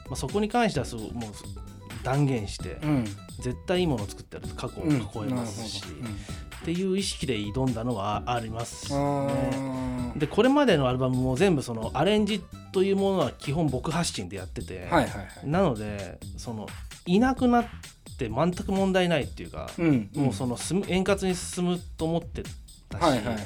[0.07, 1.31] まあ、そこに関してはすごいもう
[2.07, 3.05] 断言してうん。
[3.39, 10.13] 絶対いいものを作ってやると過去うんを超えますし、なるほどっていう意識で挑んだのはありますうんね。
[10.15, 12.41] あでこれまでのアルバムも全部そのアレンジ
[12.71, 15.47] というものは基本僕発信でやってて、ーはいはいはい。
[15.47, 16.67] なのでその
[17.05, 17.65] いなくなっ
[18.17, 22.41] て全く問題ないっていうか、うんもうその円滑に進むと思って
[22.89, 23.37] たし、はいはいはい。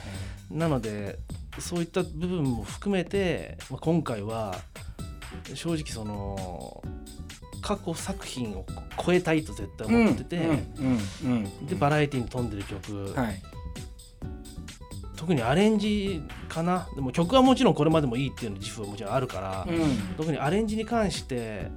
[0.49, 1.19] なので
[1.59, 4.57] そういった部分も含めて、まあ、今回は
[5.53, 6.81] 正直その
[7.61, 8.65] 過去作品を
[9.03, 10.37] 超えたいと絶対思ってて、
[11.67, 13.41] でバラエティに富んでる曲、はい。
[15.15, 16.87] 特にアレンジかな。
[16.95, 20.15] でも曲はもちろんこれまでもいいっていうの自負はもちろんあるから、うん。
[20.17, 21.69] 特にアレンジに関して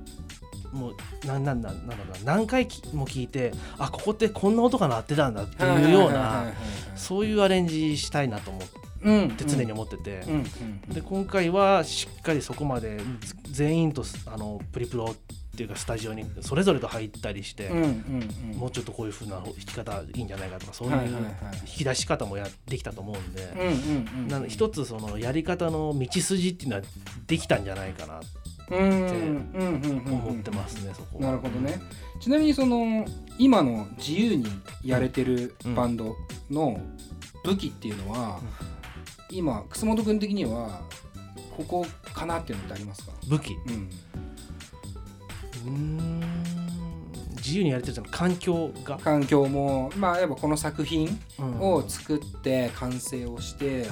[0.73, 2.35] もうなんなんなんだろうな。
[2.37, 6.53] 何回きも聞いてあここってこんな音が鳴ってたんだっていうような
[6.97, 8.63] そういうアレンジしたいなと思っ
[9.05, 10.23] うんて常に思ってて、
[10.89, 15.15] で今回はしっかりそこまでず全員とすあのプリプロ
[15.55, 17.71] っていうかスタジオにそれぞれと入ったりして、
[18.57, 20.97] もうちょっとこういう風な弾き方いいんじゃないかとかそういう
[21.67, 24.49] 引き出し方もやできたと思うんで。
[24.49, 26.83] 一つそのやり方の道筋っていうのは
[27.27, 28.21] できたんじゃないかな
[28.71, 28.89] うんうん
[29.55, 31.27] うんうんと思ってますね、そこは。
[31.27, 31.81] なるほどね。
[32.21, 33.07] ちなみにその
[33.39, 34.47] 今の自由に
[34.83, 35.75] やれてるうん。
[35.75, 36.17] バンド
[36.51, 36.81] の
[37.45, 38.41] 武器っていうのは、
[39.31, 40.83] 今楠本君的には
[41.57, 43.53] ここかなっていうのってありますか、武器。
[43.69, 43.91] うん
[45.65, 46.21] うーん
[47.37, 51.61] 自由にやれてるじゃん環境が、環境もまあやっぱこの作品うん。
[51.61, 53.87] を作って完成をして、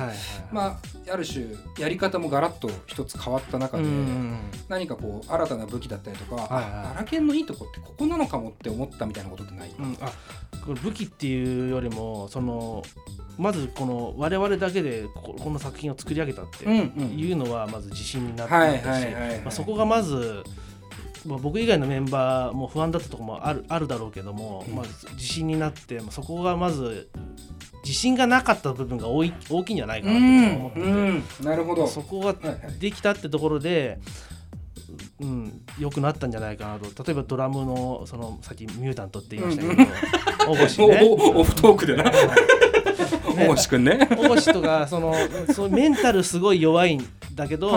[0.50, 1.44] まあある種
[1.78, 4.38] やり方もガラッと一つ変わった中で、うん
[4.70, 6.72] 何かこう新たな武器だったりとか、はいはい。
[6.72, 10.10] あアラケンのいいとこってここなのかもって思ったみたいなことってない、うんあ
[10.64, 12.82] これ武器っていうよりもその
[13.36, 17.18] まずこの我々だけでここの作品を作り上げたってうんうん。
[17.18, 20.42] いうのはまず自信になってしはそこがまず
[21.26, 24.74] まあ僕以外のメンバーも不安だったところもあるあるだろうけども、うん。
[24.74, 27.08] まあ、自信になってまあそこがまず
[27.84, 30.14] 自信がなかった部分が多い大きいんじゃないかな
[30.50, 31.24] と思ってて、うん。
[31.42, 31.86] なるほど。
[31.86, 33.98] そこがはいはいできたってところで、
[35.20, 37.04] うん、良くなったんじゃないかなと。
[37.04, 41.00] 例えばドラムのそのさっきミュータントって言いましたけど大越ね。
[41.06, 42.04] おおオフトークでな。
[43.34, 44.08] 大越くんね。
[44.10, 45.14] 大越とかその
[45.54, 47.70] そうメンタルすごい弱いんだけど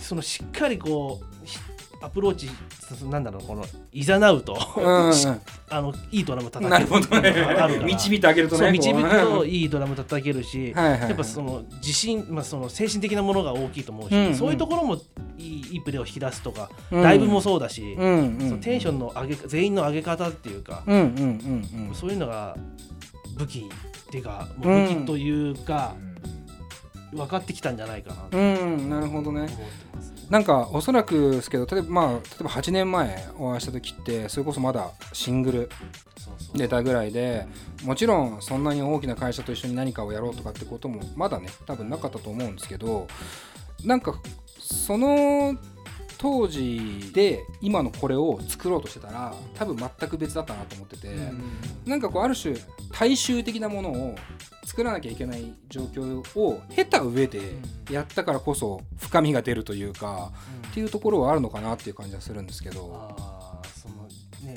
[0.00, 1.58] そのしっかりこうひ
[2.02, 2.50] アプローチ
[2.98, 5.26] そなんだろうこのいざなうとうんし
[5.70, 7.84] あのいいドラム叩けなるほどね。
[7.84, 11.08] 導いてあげるとねそう導くとこいいドラム叩けるし、うはいはいはい。
[11.08, 14.34] やっぱその自信、まあ、その精神的なものが大きいと思うし、うんうん。
[14.34, 14.96] そういうところも
[15.38, 17.02] いいいいプレーを引き出すとか、うん。
[17.02, 21.94] ライブもそうだし、うんうんそのテンションの上げ全員の上げ方っていうか、うんうんうんうん。
[21.94, 22.56] そういうのが
[23.38, 25.94] 武器っていうかもう武器というか、
[27.12, 29.56] 分かってきたんじゃないかなとうんなるほどね思って
[29.94, 30.12] ます。
[30.30, 35.70] なんかおそらくですけど例えばまあ例えば8年前お会いした時ってそれこそまだシングル
[36.54, 37.46] 出たぐらいで
[37.84, 43.06] もちろんそんなに大きな会社と一緒に何かをやろうとかってこともまだね多分なかったと思うんですけど
[43.84, 44.14] なんか
[44.58, 45.56] その
[46.22, 51.08] 当時で今のこれを作ろうとしてたら多分全く別だったなと思ってて、
[51.84, 52.54] なんかこうある種
[52.92, 54.14] 大衆的なものを
[54.64, 57.40] 作らなきゃいけない状況を経た上で
[57.90, 60.30] やったからこそ深みが出るというか
[60.68, 63.16] っていうところはあるのかなっていう感じはするんですけど。
[63.74, 64.06] その
[64.44, 64.54] ね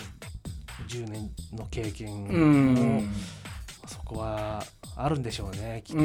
[0.88, 3.10] 10年の経験うも、ん。
[3.88, 4.64] そこは
[4.96, 6.02] あるんでしょうねきっと。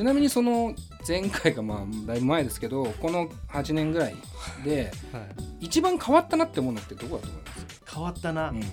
[0.00, 0.74] うんちなみにその
[1.08, 4.14] 前回がまあだいぶ前ですけどこの8年ぐらい
[4.62, 5.26] ではい。
[5.60, 7.82] 一番変わったなって思うのってどこだと思います？
[7.94, 8.60] 変わったな、うん。
[8.60, 8.66] ま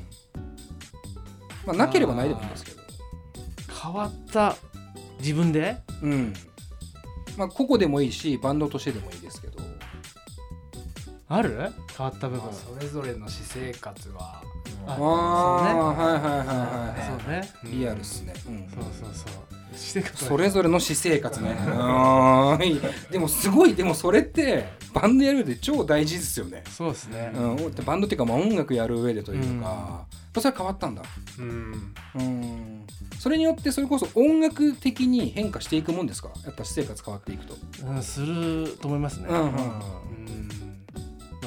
[1.67, 2.81] あなければないでもいいんですけど。
[3.81, 4.57] 変わった
[5.19, 5.77] 自分で？
[6.01, 6.33] うん。
[7.37, 9.59] まあ個々でもいいしバンドとしてでもいいですけど。
[11.29, 11.57] ある？
[11.97, 12.45] 変わった部分。
[12.45, 14.43] まあ、それぞれの私生活は。
[14.85, 17.37] あああはいはいはいはいそうね。
[17.37, 18.69] はいリアルっすね、うん。
[18.69, 19.33] そうそうそう
[19.73, 21.55] それぞれの私生活ね。
[23.11, 26.63] でもすごいでもそれってバンドやる上で超大事ですよね。
[26.69, 30.05] そうですね、うん、バンドっていうかまあ音楽やる上でというか、
[30.35, 30.41] うん。
[30.41, 31.01] それは変わったんだ。
[31.39, 31.93] うん。
[32.15, 32.85] うん。
[33.19, 36.29] それによってそれこそ音楽的に変化していくもんですか？
[36.43, 37.55] やっぱ私生活変わっていくと。
[37.85, 39.51] うん、すると思いますね、うんうん。
[39.53, 39.69] まうん。
[39.69, 39.81] あ、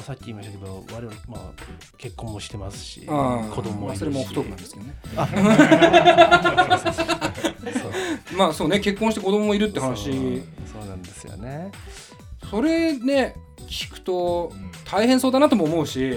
[0.07, 1.51] さっき言いましたけど我々、まあ、
[1.97, 3.07] 結婚もしてますし子
[3.61, 3.91] 供もいるし。
[3.91, 4.93] まあそれもオフトークなんですけどね。
[8.37, 10.05] まあそうね結婚して子供もいるって話。
[10.05, 10.85] そう。
[10.87, 11.73] なんですよね。
[12.49, 13.35] それね
[13.67, 14.53] 聞くと
[14.89, 16.13] 大変そうだなとも思うし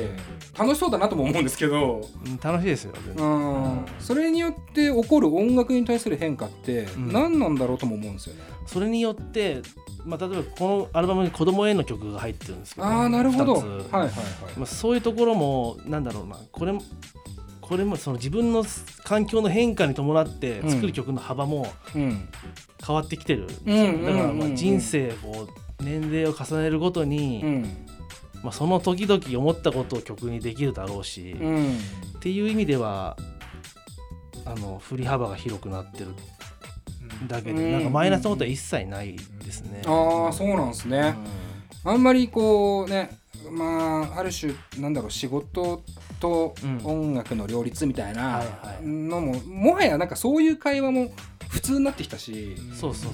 [0.57, 7.11] 楽しそうだなとも思うんですけど、うん楽しいですよ全う然ん、それによって起こる音楽に対する変化ってん。
[7.12, 8.42] 何なんだろうとも思うんですよね。
[8.66, 9.62] それによって、
[10.04, 13.54] まあ、例えばこのアルバムに子供への曲が入ってるんですけどああなるほど。
[13.54, 14.10] はいはいはい。
[14.56, 16.82] まあ、そういうところもなんだろうなこれも
[17.60, 18.64] これもその自分の
[19.04, 22.28] 環境の変化に伴って作る曲の幅もうん。
[22.84, 25.48] 変わってきてるうんだからまあ人生を
[25.80, 27.86] 年齢を重ねるごとに、うん。
[28.42, 31.78] まあ、その時々思ったことを曲にできるだろうし、っうん。
[32.20, 33.16] ていう意味では
[34.46, 36.06] あの振り幅が広くなってる
[37.28, 37.72] だけで、うん。
[37.72, 39.16] なんかマイナスのことは一切ない
[39.50, 39.82] ですね。
[39.86, 41.14] ああそうなんですね。
[41.84, 43.18] あんまりこうね
[43.50, 45.82] まあある種なんだろう仕事
[46.20, 48.42] とうん音楽の両立みたいな
[48.82, 51.10] のも、もはやなんかそういう会話も
[51.48, 52.56] 普通になってきたし。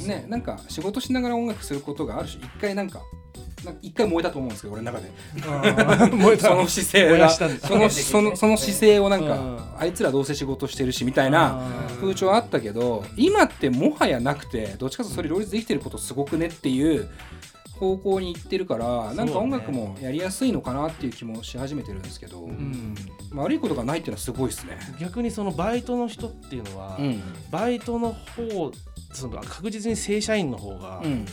[0.07, 3.01] ねなんか仕事しながら音楽することがある種一回なんか
[3.83, 5.11] 一回燃えたと思うんですけど俺の中で。
[6.17, 6.49] 燃えた。
[6.49, 9.59] その姿勢がそのそのその姿勢をなんか、うん。
[9.79, 11.61] あいつらどうせ仕事してるしみたいな
[12.01, 17.09] 風潮あったけど今ってもはやなくてどっちかというとそれ両立できてることすごくねっていう
[17.79, 22.95] 方向に行ってるからなんか音楽もやりやすいのかなっていう気もし始めてるんですけど、うん。
[23.31, 24.79] まあ悪いことがないっていうのはすごいですね。
[24.99, 27.21] 逆にそのバイトの人っていうのは、うん。
[27.51, 28.73] バイトの方
[29.13, 31.27] その確実に正社員の方が、うん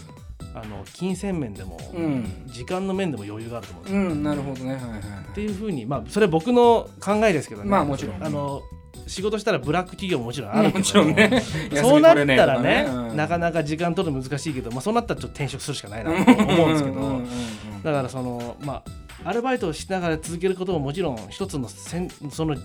[0.56, 2.44] あの金銭面でも、うん。
[2.48, 4.02] 時間の面でも余裕があると思うんですよ。
[4.02, 4.74] うん、なるほどね。
[4.74, 5.00] はいはいはい。
[5.00, 5.02] っ
[5.34, 7.70] ていうふうにまあそれは僕の考えですけどね。
[7.70, 8.24] まあもちろん。
[8.24, 8.62] あの
[9.08, 11.42] 仕事したらブラック企業ももちろんあるけどもちろんね。
[11.76, 17.84] そうなったらねなかかなか時間取るの難しいけど、まあ、そうなったらちょっと転職するしかないなと思うんですけど、うんうんうんうん。
[17.84, 18.84] だからそのま
[19.26, 22.56] あアルバイトをしながら続けることももちろん一つのせんその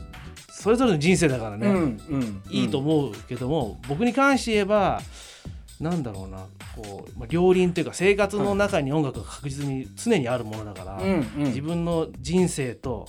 [0.51, 2.42] それぞれの人生だからね、うんうん。
[2.51, 5.01] いいと思うけども、僕に関して言えば
[5.81, 11.45] なんだろうなこう、まあ、両輪というか生活の中に音楽が確実に常にあるものだから、うんうん。
[11.45, 13.09] 自分の人生と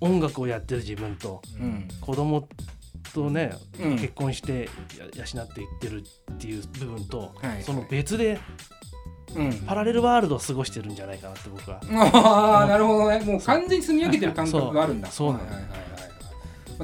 [0.00, 1.88] 音楽をやってる自分とうん。
[2.00, 2.48] 子供
[3.12, 3.96] とね、うん。
[3.96, 4.68] 結婚して
[4.98, 7.62] や養っていってるっていう部分と、はい。
[7.62, 8.38] その別で
[9.36, 9.52] うん。
[9.66, 11.80] パラレルワールドを過ごしてるんじゃないかなって僕は。
[12.14, 13.20] ああなるほどね。
[13.20, 15.10] もう完全に積み上げてる感覚があるんだ。
[15.10, 15.32] そう。
[15.32, 15.44] なの。
[15.44, 15.84] はいはいはいはい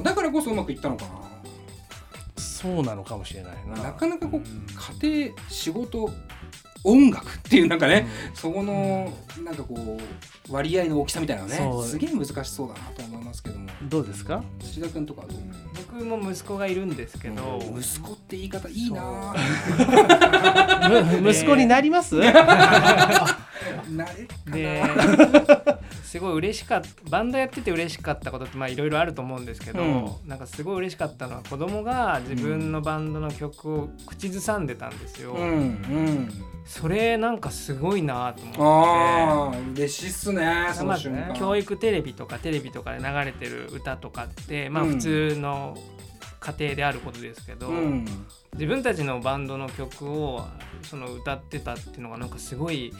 [0.03, 1.03] だからこそうまくいったのか
[2.61, 3.83] そうなのかもしれないなな。
[3.83, 6.09] なかなかこう家庭仕事
[6.83, 9.11] 音楽っていうなんかね、そこの
[9.43, 9.99] なんかこ
[10.49, 13.69] う割合の大きさみたいなねすげえ難しそうだなと思いますけども。
[13.83, 14.43] どうですか？
[14.59, 15.37] 土田君とかはどう、
[15.91, 19.33] 僕も息子がいるんですけど、息子って言い方いいな
[21.21, 24.05] む 息子になります、 な
[24.53, 24.83] れ
[26.03, 26.87] すごい嬉しかった。
[27.09, 30.09] バンドやってて嬉しかったことってまあいろいろあると思うんですけど、うん。
[30.27, 36.29] なんかすごい嬉しかったのは子供が自分のバンドの曲を口ずさんでたんですよ、うんうん
[36.71, 38.61] それなんかすごいなと思って。
[38.61, 44.89] ああ嬉しいっすねそまあの瞬間、教育テレビとかテレビとかで流れてる歌とかってまあうん。
[44.93, 45.77] 普通の
[46.39, 48.05] 家庭であることですけど、うん。
[48.53, 50.45] 自分たちのバンドの曲を
[50.83, 52.93] その歌ってたっていうのがなんかすごい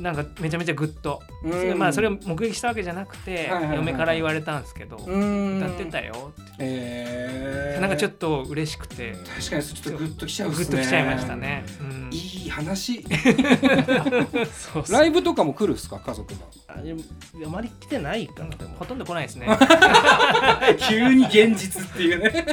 [0.00, 1.78] なんかめちゃめちゃグッと、うん。
[1.78, 5.58] まあそれを目撃したわけじゃなくて、嫁から言われたんですけど、うん。
[5.58, 10.78] 歌ってたよって、えー、なんかちょっと嬉しくて、確かにちょっとグッときちゃうっグすね。
[10.78, 11.64] ッときちゃいましたね。
[11.80, 12.10] うん。
[12.12, 13.04] いい話。
[14.90, 16.40] ライブとかも来るっすか家族が
[16.74, 18.50] あまり来てないかな。
[18.50, 19.48] でもほとんど来ないですね。
[20.88, 22.46] 急に現実っていうね。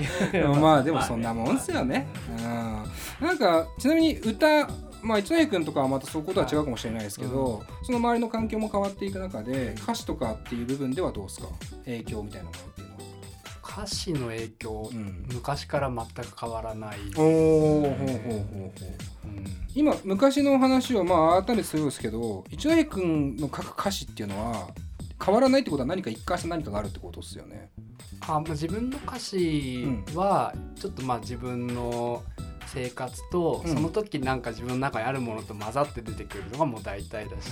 [0.60, 2.06] まあでもそんなもんっすよね、
[2.38, 4.68] うん、なんかちなみに歌
[5.04, 11.48] まあ一ノ君とかはまたそういうことは違うかもしれないですけど、その周りの環境も変わっていく中で歌詞とかっていう部分ではどうですか？
[11.84, 12.80] 影響みたいなものって。
[12.80, 13.00] いうのは
[13.76, 18.18] 歌詞の影響、うん昔から全く変わらない、おおほうほうほう
[18.58, 18.72] ほう
[19.74, 24.68] 今昔の話をまあ改めてするんですけど一ノ君の書く歌詞っていうのは
[25.24, 27.70] 変わらないってことは何か一貫した何かがあるってことですよね。
[28.20, 32.22] あまあ自分の歌詞はちょっとまあ自分の
[32.66, 33.74] 生活とうん。
[33.74, 37.50] その時なんか自分の中にあるものと混ざって出てくるのがもう大体だし、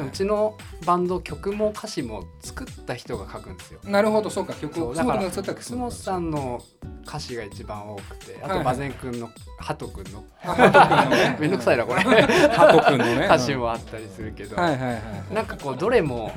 [0.00, 3.80] うちのバンド曲も歌詞も作った人が書くんですよ。
[3.84, 4.54] なるほどそうか。
[4.54, 6.62] 曲をだから楠本君が作った楠本さんの
[7.06, 10.24] 歌詞が一番多くてあと馬前くんのハトくんの
[11.38, 12.00] めんどくさいなこれ。
[12.02, 13.26] ハト君のね。
[13.26, 16.32] 歌詞もあったりするけど、なんかこうどれも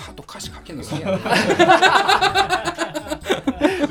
[0.00, 1.18] ハト歌詞書けるの好きやね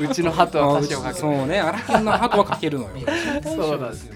[0.00, 1.60] うちのハトは歌詞を書くそうね。
[1.60, 2.90] 荒研のハトは書けるのよ。
[2.94, 3.04] びっ
[3.42, 4.14] そうなんですよ。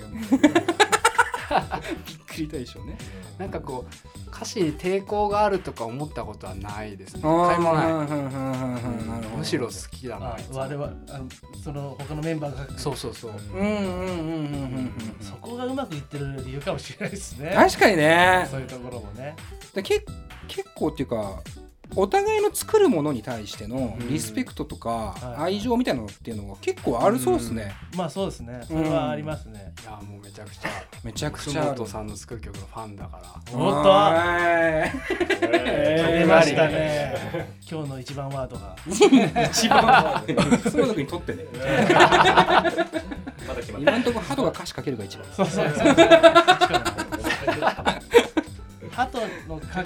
[2.26, 2.96] くり大賞ね。
[3.38, 7.20] なんかこう歌詞に抵抗があるとか思ったことはないですね。
[7.20, 7.82] 一あー回もな
[9.32, 9.36] い。
[9.36, 11.26] むしろ好きだなあ我々あの
[11.62, 14.16] その他のメンバーがそうそうそううんうんうんうんうんう
[14.80, 19.36] んそこがうまくいってる理由かもしれないですね確かにねそういうところもね
[19.74, 20.04] でけ
[20.48, 21.40] 結構っていうか
[21.96, 27.74] お互いの作るものに対してのリスペクトとかはい愛情みたいなのっていうのが結構あるそうですね。
[27.96, 28.62] まあそうですね。
[28.66, 30.68] それはありますね、いやもうめちゃくちゃ。
[31.02, 33.22] めちゃく楠ちゃ本さんの作る曲のファンだから。
[33.58, 33.88] おっと。
[33.88, 34.90] は
[35.40, 37.14] 出ましたね。
[37.70, 38.76] 今日の一番ワードが。
[38.86, 38.90] い
[39.50, 40.24] 一番
[40.62, 41.44] 楠本君にとってね。
[43.78, 45.26] 今のところハトが歌詞書けるが一番。
[45.32, 45.94] そうそうそう
[48.90, 49.84] ハトのか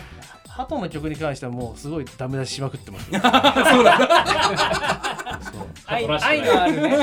[0.58, 3.08] ハトの曲に関してはもうすごいダメ出ししまくってます。
[5.86, 6.98] 愛愛のあるね。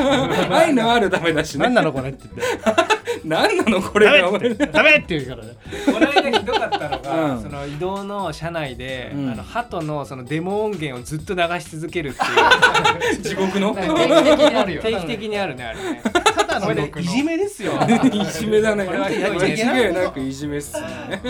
[0.51, 2.94] 愛のあるダメだしね何なのこれって言って。
[3.25, 3.81] 何なの？
[3.81, 4.53] これが俺。
[4.55, 5.55] ダメって言うからね。
[5.85, 7.41] この間ひどかったのが、うん。
[7.41, 9.29] その移動の車内で、うん。
[9.31, 13.21] あのハトのそのデモ音源をずっと流し続けるっていう。
[13.23, 13.73] 地獄の？
[13.75, 14.81] 定期的にあるよ。
[14.81, 15.79] 定期的にあるねあれ。
[15.79, 16.01] ね。
[16.03, 17.73] ただのね いじめですよ。
[18.11, 18.85] いじめだね。
[18.85, 21.21] 間違いなくいじめっすね。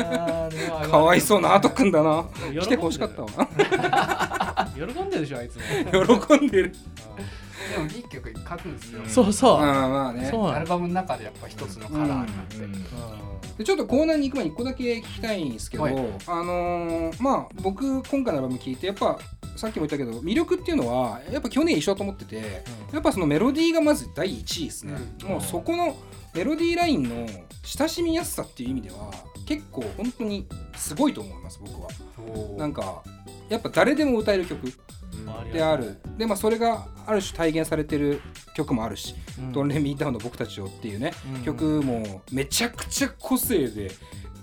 [0.91, 2.25] かわいそうなハトくんだな。
[2.61, 3.29] 来てほしかったわ。
[4.75, 6.17] 喜んでるでしょあいつも。
[6.27, 6.75] 喜んでる
[7.71, 9.01] でもいい曲書くんですよ。
[9.07, 9.57] そうそう。
[9.57, 10.27] ああまあね。
[10.29, 10.47] そう。
[10.47, 12.57] アルバムの中でやっぱ一つのカラーになって、
[13.57, 15.93] でちょっとコーナーに行く前に1個だけ聞きたいんですけど、はい。
[15.93, 15.97] あ
[16.43, 19.17] のーまあ僕今回のアルバム聞いてやっぱ
[19.55, 25.29] さっきも言ったけど魅力っていうのはやっぱ去年一緒だと思ってて、やっぱそのメロディーがまず第一位ですね、うん。
[25.29, 25.95] もうそこの
[26.33, 27.27] メロディーラインの
[27.63, 29.11] 親しみやすさっていう意味では
[29.47, 31.89] 結構本当にすごいと思います僕は。
[32.57, 33.03] なんか
[33.47, 34.73] やっぱ誰でも歌える曲
[35.51, 35.97] である。
[36.17, 38.21] でまあそれがある種体現されてる
[38.55, 39.15] 曲もあるし
[39.53, 41.13] 「ドンレミーダウンの僕たちを」っていうね、
[41.43, 43.91] 曲もめちゃくちゃ個性で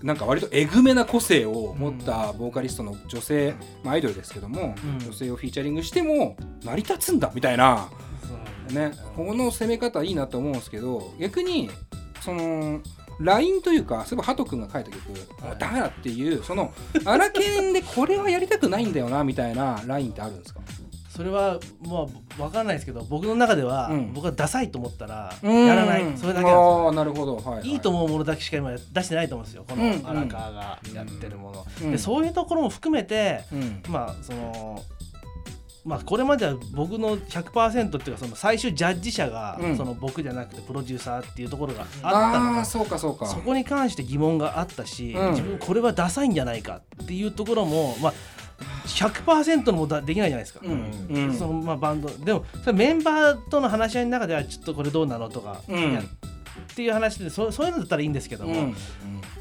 [0.02, 3.54] なんか割とえぐめな個性を持ったボーカリストの女性、
[3.84, 4.98] まあ、アイドルですけども、うん。
[4.98, 7.88] 女性をフィーチャリングしても成り立つんだみたいな、
[8.70, 11.70] ね、この攻め方いいなと思うんですけど逆に
[12.20, 12.80] その
[13.20, 15.08] LINE というかそういえばハト君が書いた曲
[15.42, 16.72] 「もうダメだ」っていうその
[17.04, 20.60] 荒研でこれはやりたくないんだよなみたいな LINE ってあるんですか？
[21.08, 22.06] それはまあ
[22.38, 24.12] 分かんないですけど僕の中では、うん。
[24.14, 26.04] 僕はダサいと思ったらやらない。
[26.16, 27.68] それだけなああなるほど、はいはい。
[27.68, 29.66] いいと思うものだけしか今出してないと思うんですよ。
[29.68, 31.90] このうん荒川がやってるもの、うん。
[31.92, 33.82] でそういうところも含めてうん。
[33.88, 34.82] まあその
[35.84, 39.76] まあこれまでは僕の100%っていうかその最終ジャッジ者が、うん。
[39.76, 43.26] その僕じゃなくてプロデューサーっていうところがあったのがそうかそうか。
[43.26, 45.30] そこに関して疑問があったし、うん。
[45.30, 48.12] 自分これはダサいんじゃないかっていうところもまあ
[48.86, 50.60] 100%のもだできないじゃないですか。
[50.62, 51.06] うん。
[51.10, 51.34] うん。
[51.34, 52.08] そのまあ、バンド。
[52.08, 56.08] でもそれメンバーとの話し合いの中ではちょっとこれどうなのとか、うん
[56.62, 58.76] っていう話でそそういうのだったらいいんですけども、うん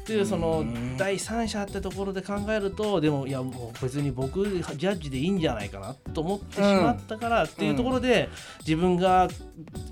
[0.02, 0.64] っていうその
[0.96, 8.28] 第三者ってところで考えるとでもいやもう別に僕ジャッジでいいんじゃないかなと思ってしまったからっていうところで
[8.66, 9.28] 自分が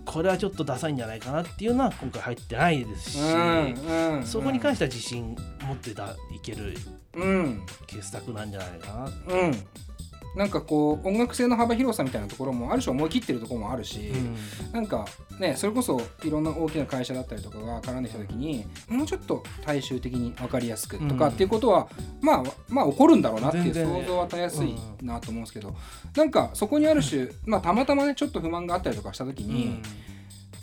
[0.04, 3.18] これはちょっとダサいんじゃないかなっていうのは今回入ってないですし、
[4.24, 6.74] そこに関しては自信持ってたいける
[7.14, 7.62] うん。
[7.86, 9.04] 傑作なんじゃないかな。
[9.34, 9.54] うん
[10.36, 14.36] なんかこう音楽性の幅広さみたいなところもある種思い切ってるところもあるし、うん。
[14.72, 15.06] なんか
[15.38, 21.88] ねそれこそいろんな大きな会社だったりとかが絡んできた時にもうちょっと大衆的に分かりやすくとかうんっていうことは、
[22.20, 25.74] まあまあ起こるんだろうなっていう想像はたやすいなと思うんですけど、
[26.16, 29.80] なんかそこにある種、まあ、たまたまねちょっと不満があったりとかした時に、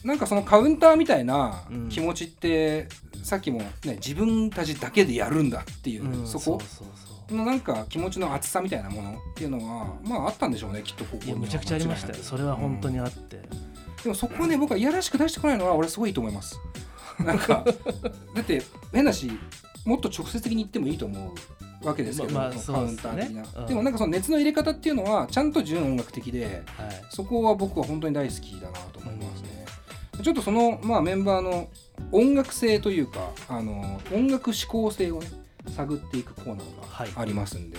[0.04, 1.90] なんかそのカウンターみたいなうん。
[1.90, 2.88] 気持ちって、
[3.24, 6.28] さっきもね自分たちだけでやるんだっていう、うん。
[6.28, 6.60] そこ？
[7.36, 11.28] のなんか気持ちの厚さみたいなものっていうのはまああったんでしょうねきっとここには。
[11.28, 12.16] いやむちゃくちゃありましたよ。
[12.16, 13.38] それは本当にあって、
[14.04, 16.60] でもそこはね僕はいやらしく出してこないのは俺すごいいいと思います。
[17.20, 17.66] なんか
[18.36, 18.62] だって
[18.94, 19.32] 変だし
[19.86, 21.34] もっと直接的に言ってもいいと思
[21.82, 23.66] うわけですけど、まあカウンター的な、うん。
[23.66, 27.04] でもなんかその熱の入れ方っていうのはちゃんと純音楽的ではい。
[27.10, 29.66] そこは僕は本当に大好きだなと思いますね、
[30.24, 31.70] ちょっとその、まあ、メンバーの
[32.12, 35.28] 音楽性というかあの音楽指向性をね
[35.70, 37.10] 探っていくコーナはい。
[37.10, 37.78] ーがありますんで、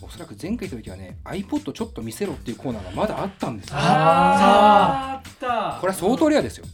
[0.00, 3.74] おそらく前回行った時はね iPod ちょっと見せろっていうコーナーがまだあったんですよ。
[3.76, 6.66] あったこれは相当レアですよ。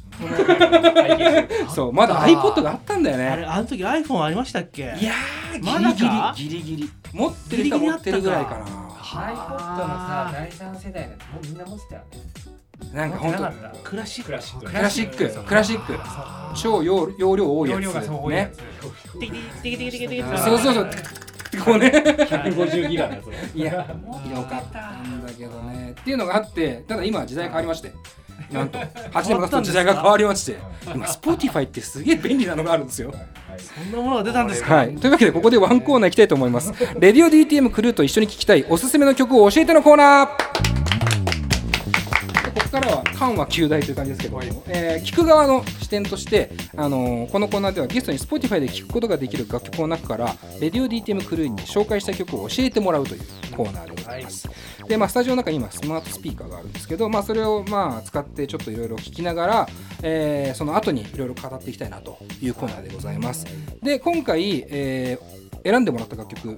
[1.75, 4.83] そうまだ iPod があったんだよあれねあの時 iPhone ありましたっけ？
[4.83, 6.35] いやーまだか？
[6.37, 6.91] ギリギリギリギリ。
[7.13, 8.67] 持ってる人は持ってるぐらいかな。
[8.67, 9.39] iPod の
[9.79, 12.07] さ第三世代のやつもうみんな持ってたよね
[12.93, 14.31] なんか本当クラシック。
[14.31, 14.67] クラシック。
[14.67, 15.45] クラシック。
[15.45, 15.99] クラシック。
[16.55, 17.81] 超容容量多いやつ
[18.29, 18.53] ね。
[18.53, 20.59] つテキテキテキテキテキテキそう。
[20.59, 20.91] そうそう
[21.65, 21.79] こう。
[21.79, 23.83] ね150ギガのやつねいやよ
[24.43, 24.91] かった。
[25.03, 25.95] んだけどね。
[25.99, 27.93] っていうのがあってただ今時代変わりまして。
[28.51, 28.79] なんと。
[28.79, 30.59] 8年も経つと時代が変わりまして。
[30.95, 33.13] 今 Spotify ってすげえ便利なのがあるんですよ。
[33.59, 34.75] そんなものが出たんですか？
[34.75, 36.73] はい、というわけでここでワンコーナー行きたいと思います。
[37.01, 40.86] レディオ DTM クルーと一緒に聴きたいおすすめの曲を教えてのコーナー
[42.67, 53.21] ここからは緩和旧大という感じですけども、えー聞く側の視点として、あのーこのコーナーではゲストに Spotify で聴くことができる楽曲の中からレディオ DTM クルーに紹介した曲を教えてもらうという
[53.57, 54.49] コーナーでございます。
[54.89, 59.69] で、まあ、スタジオの中に今スマートスピーカーがあるんですけど、まあ、それをまあ使ってちょっといろいろ聞きながら、
[60.03, 63.47] えーその後にいろいろ語っていきたいなというコーナーでございます。
[63.83, 66.57] で今回、えー選んでもらった楽曲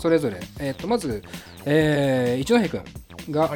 [0.00, 0.40] それぞれ。
[0.58, 1.22] えー、とまず、
[1.66, 2.82] えー一ノ戸君
[3.30, 3.54] が、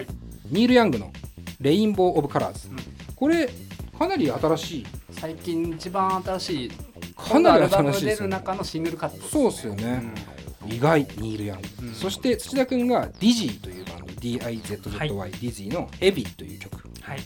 [0.51, 1.11] ニール・ヤングの
[1.61, 2.69] 「レインボー・オブ・カラーズ」
[3.17, 3.51] これ
[3.99, 4.87] かなり新しい。
[5.11, 6.71] 最近一番新しい。
[7.17, 8.37] かなり新しいですよね。
[8.37, 10.03] 中のシングルカットそうっすよね、
[10.67, 11.61] 意外ニール・ヤン。
[11.61, 11.95] グ、うん。
[11.95, 16.89] そして土田君が Dizzy というバンド DIZZY、は Dizzy の「ヘビーという曲。
[17.03, 17.19] はい。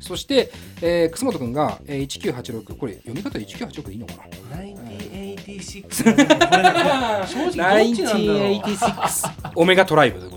[0.00, 0.50] そして、
[0.82, 8.52] えー、楠本君が、えー、1986これ読み方1986でいいのかな？1986これね正直どっちなんだろう。
[8.60, 10.35] 1986オメガトライブ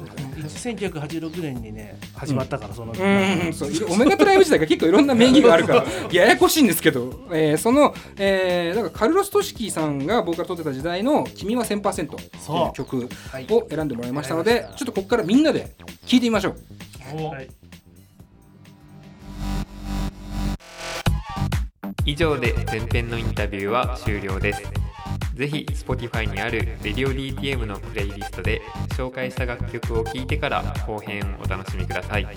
[0.59, 5.85] 1986年にね始まったからそのうんそうオメガトライブ自体が結構いろんな名義があるから。
[6.11, 13.09] ややこしいんですけど、えーその、えーだからカルロス・トシキーさんがボーカル取ってた時代の「君は1000%」という曲
[13.49, 15.71] を選んでもらいましたので、ちょっとここからみんなで
[16.05, 17.23] 聴いてみましょう。
[17.23, 17.47] はい。
[22.05, 24.63] 以上で前編のインタビューは終了です。
[25.39, 32.27] ぜひ Spotify にある Radio DTM のプレイリストで紹介した楽曲を聴いてから後編をお楽しみください。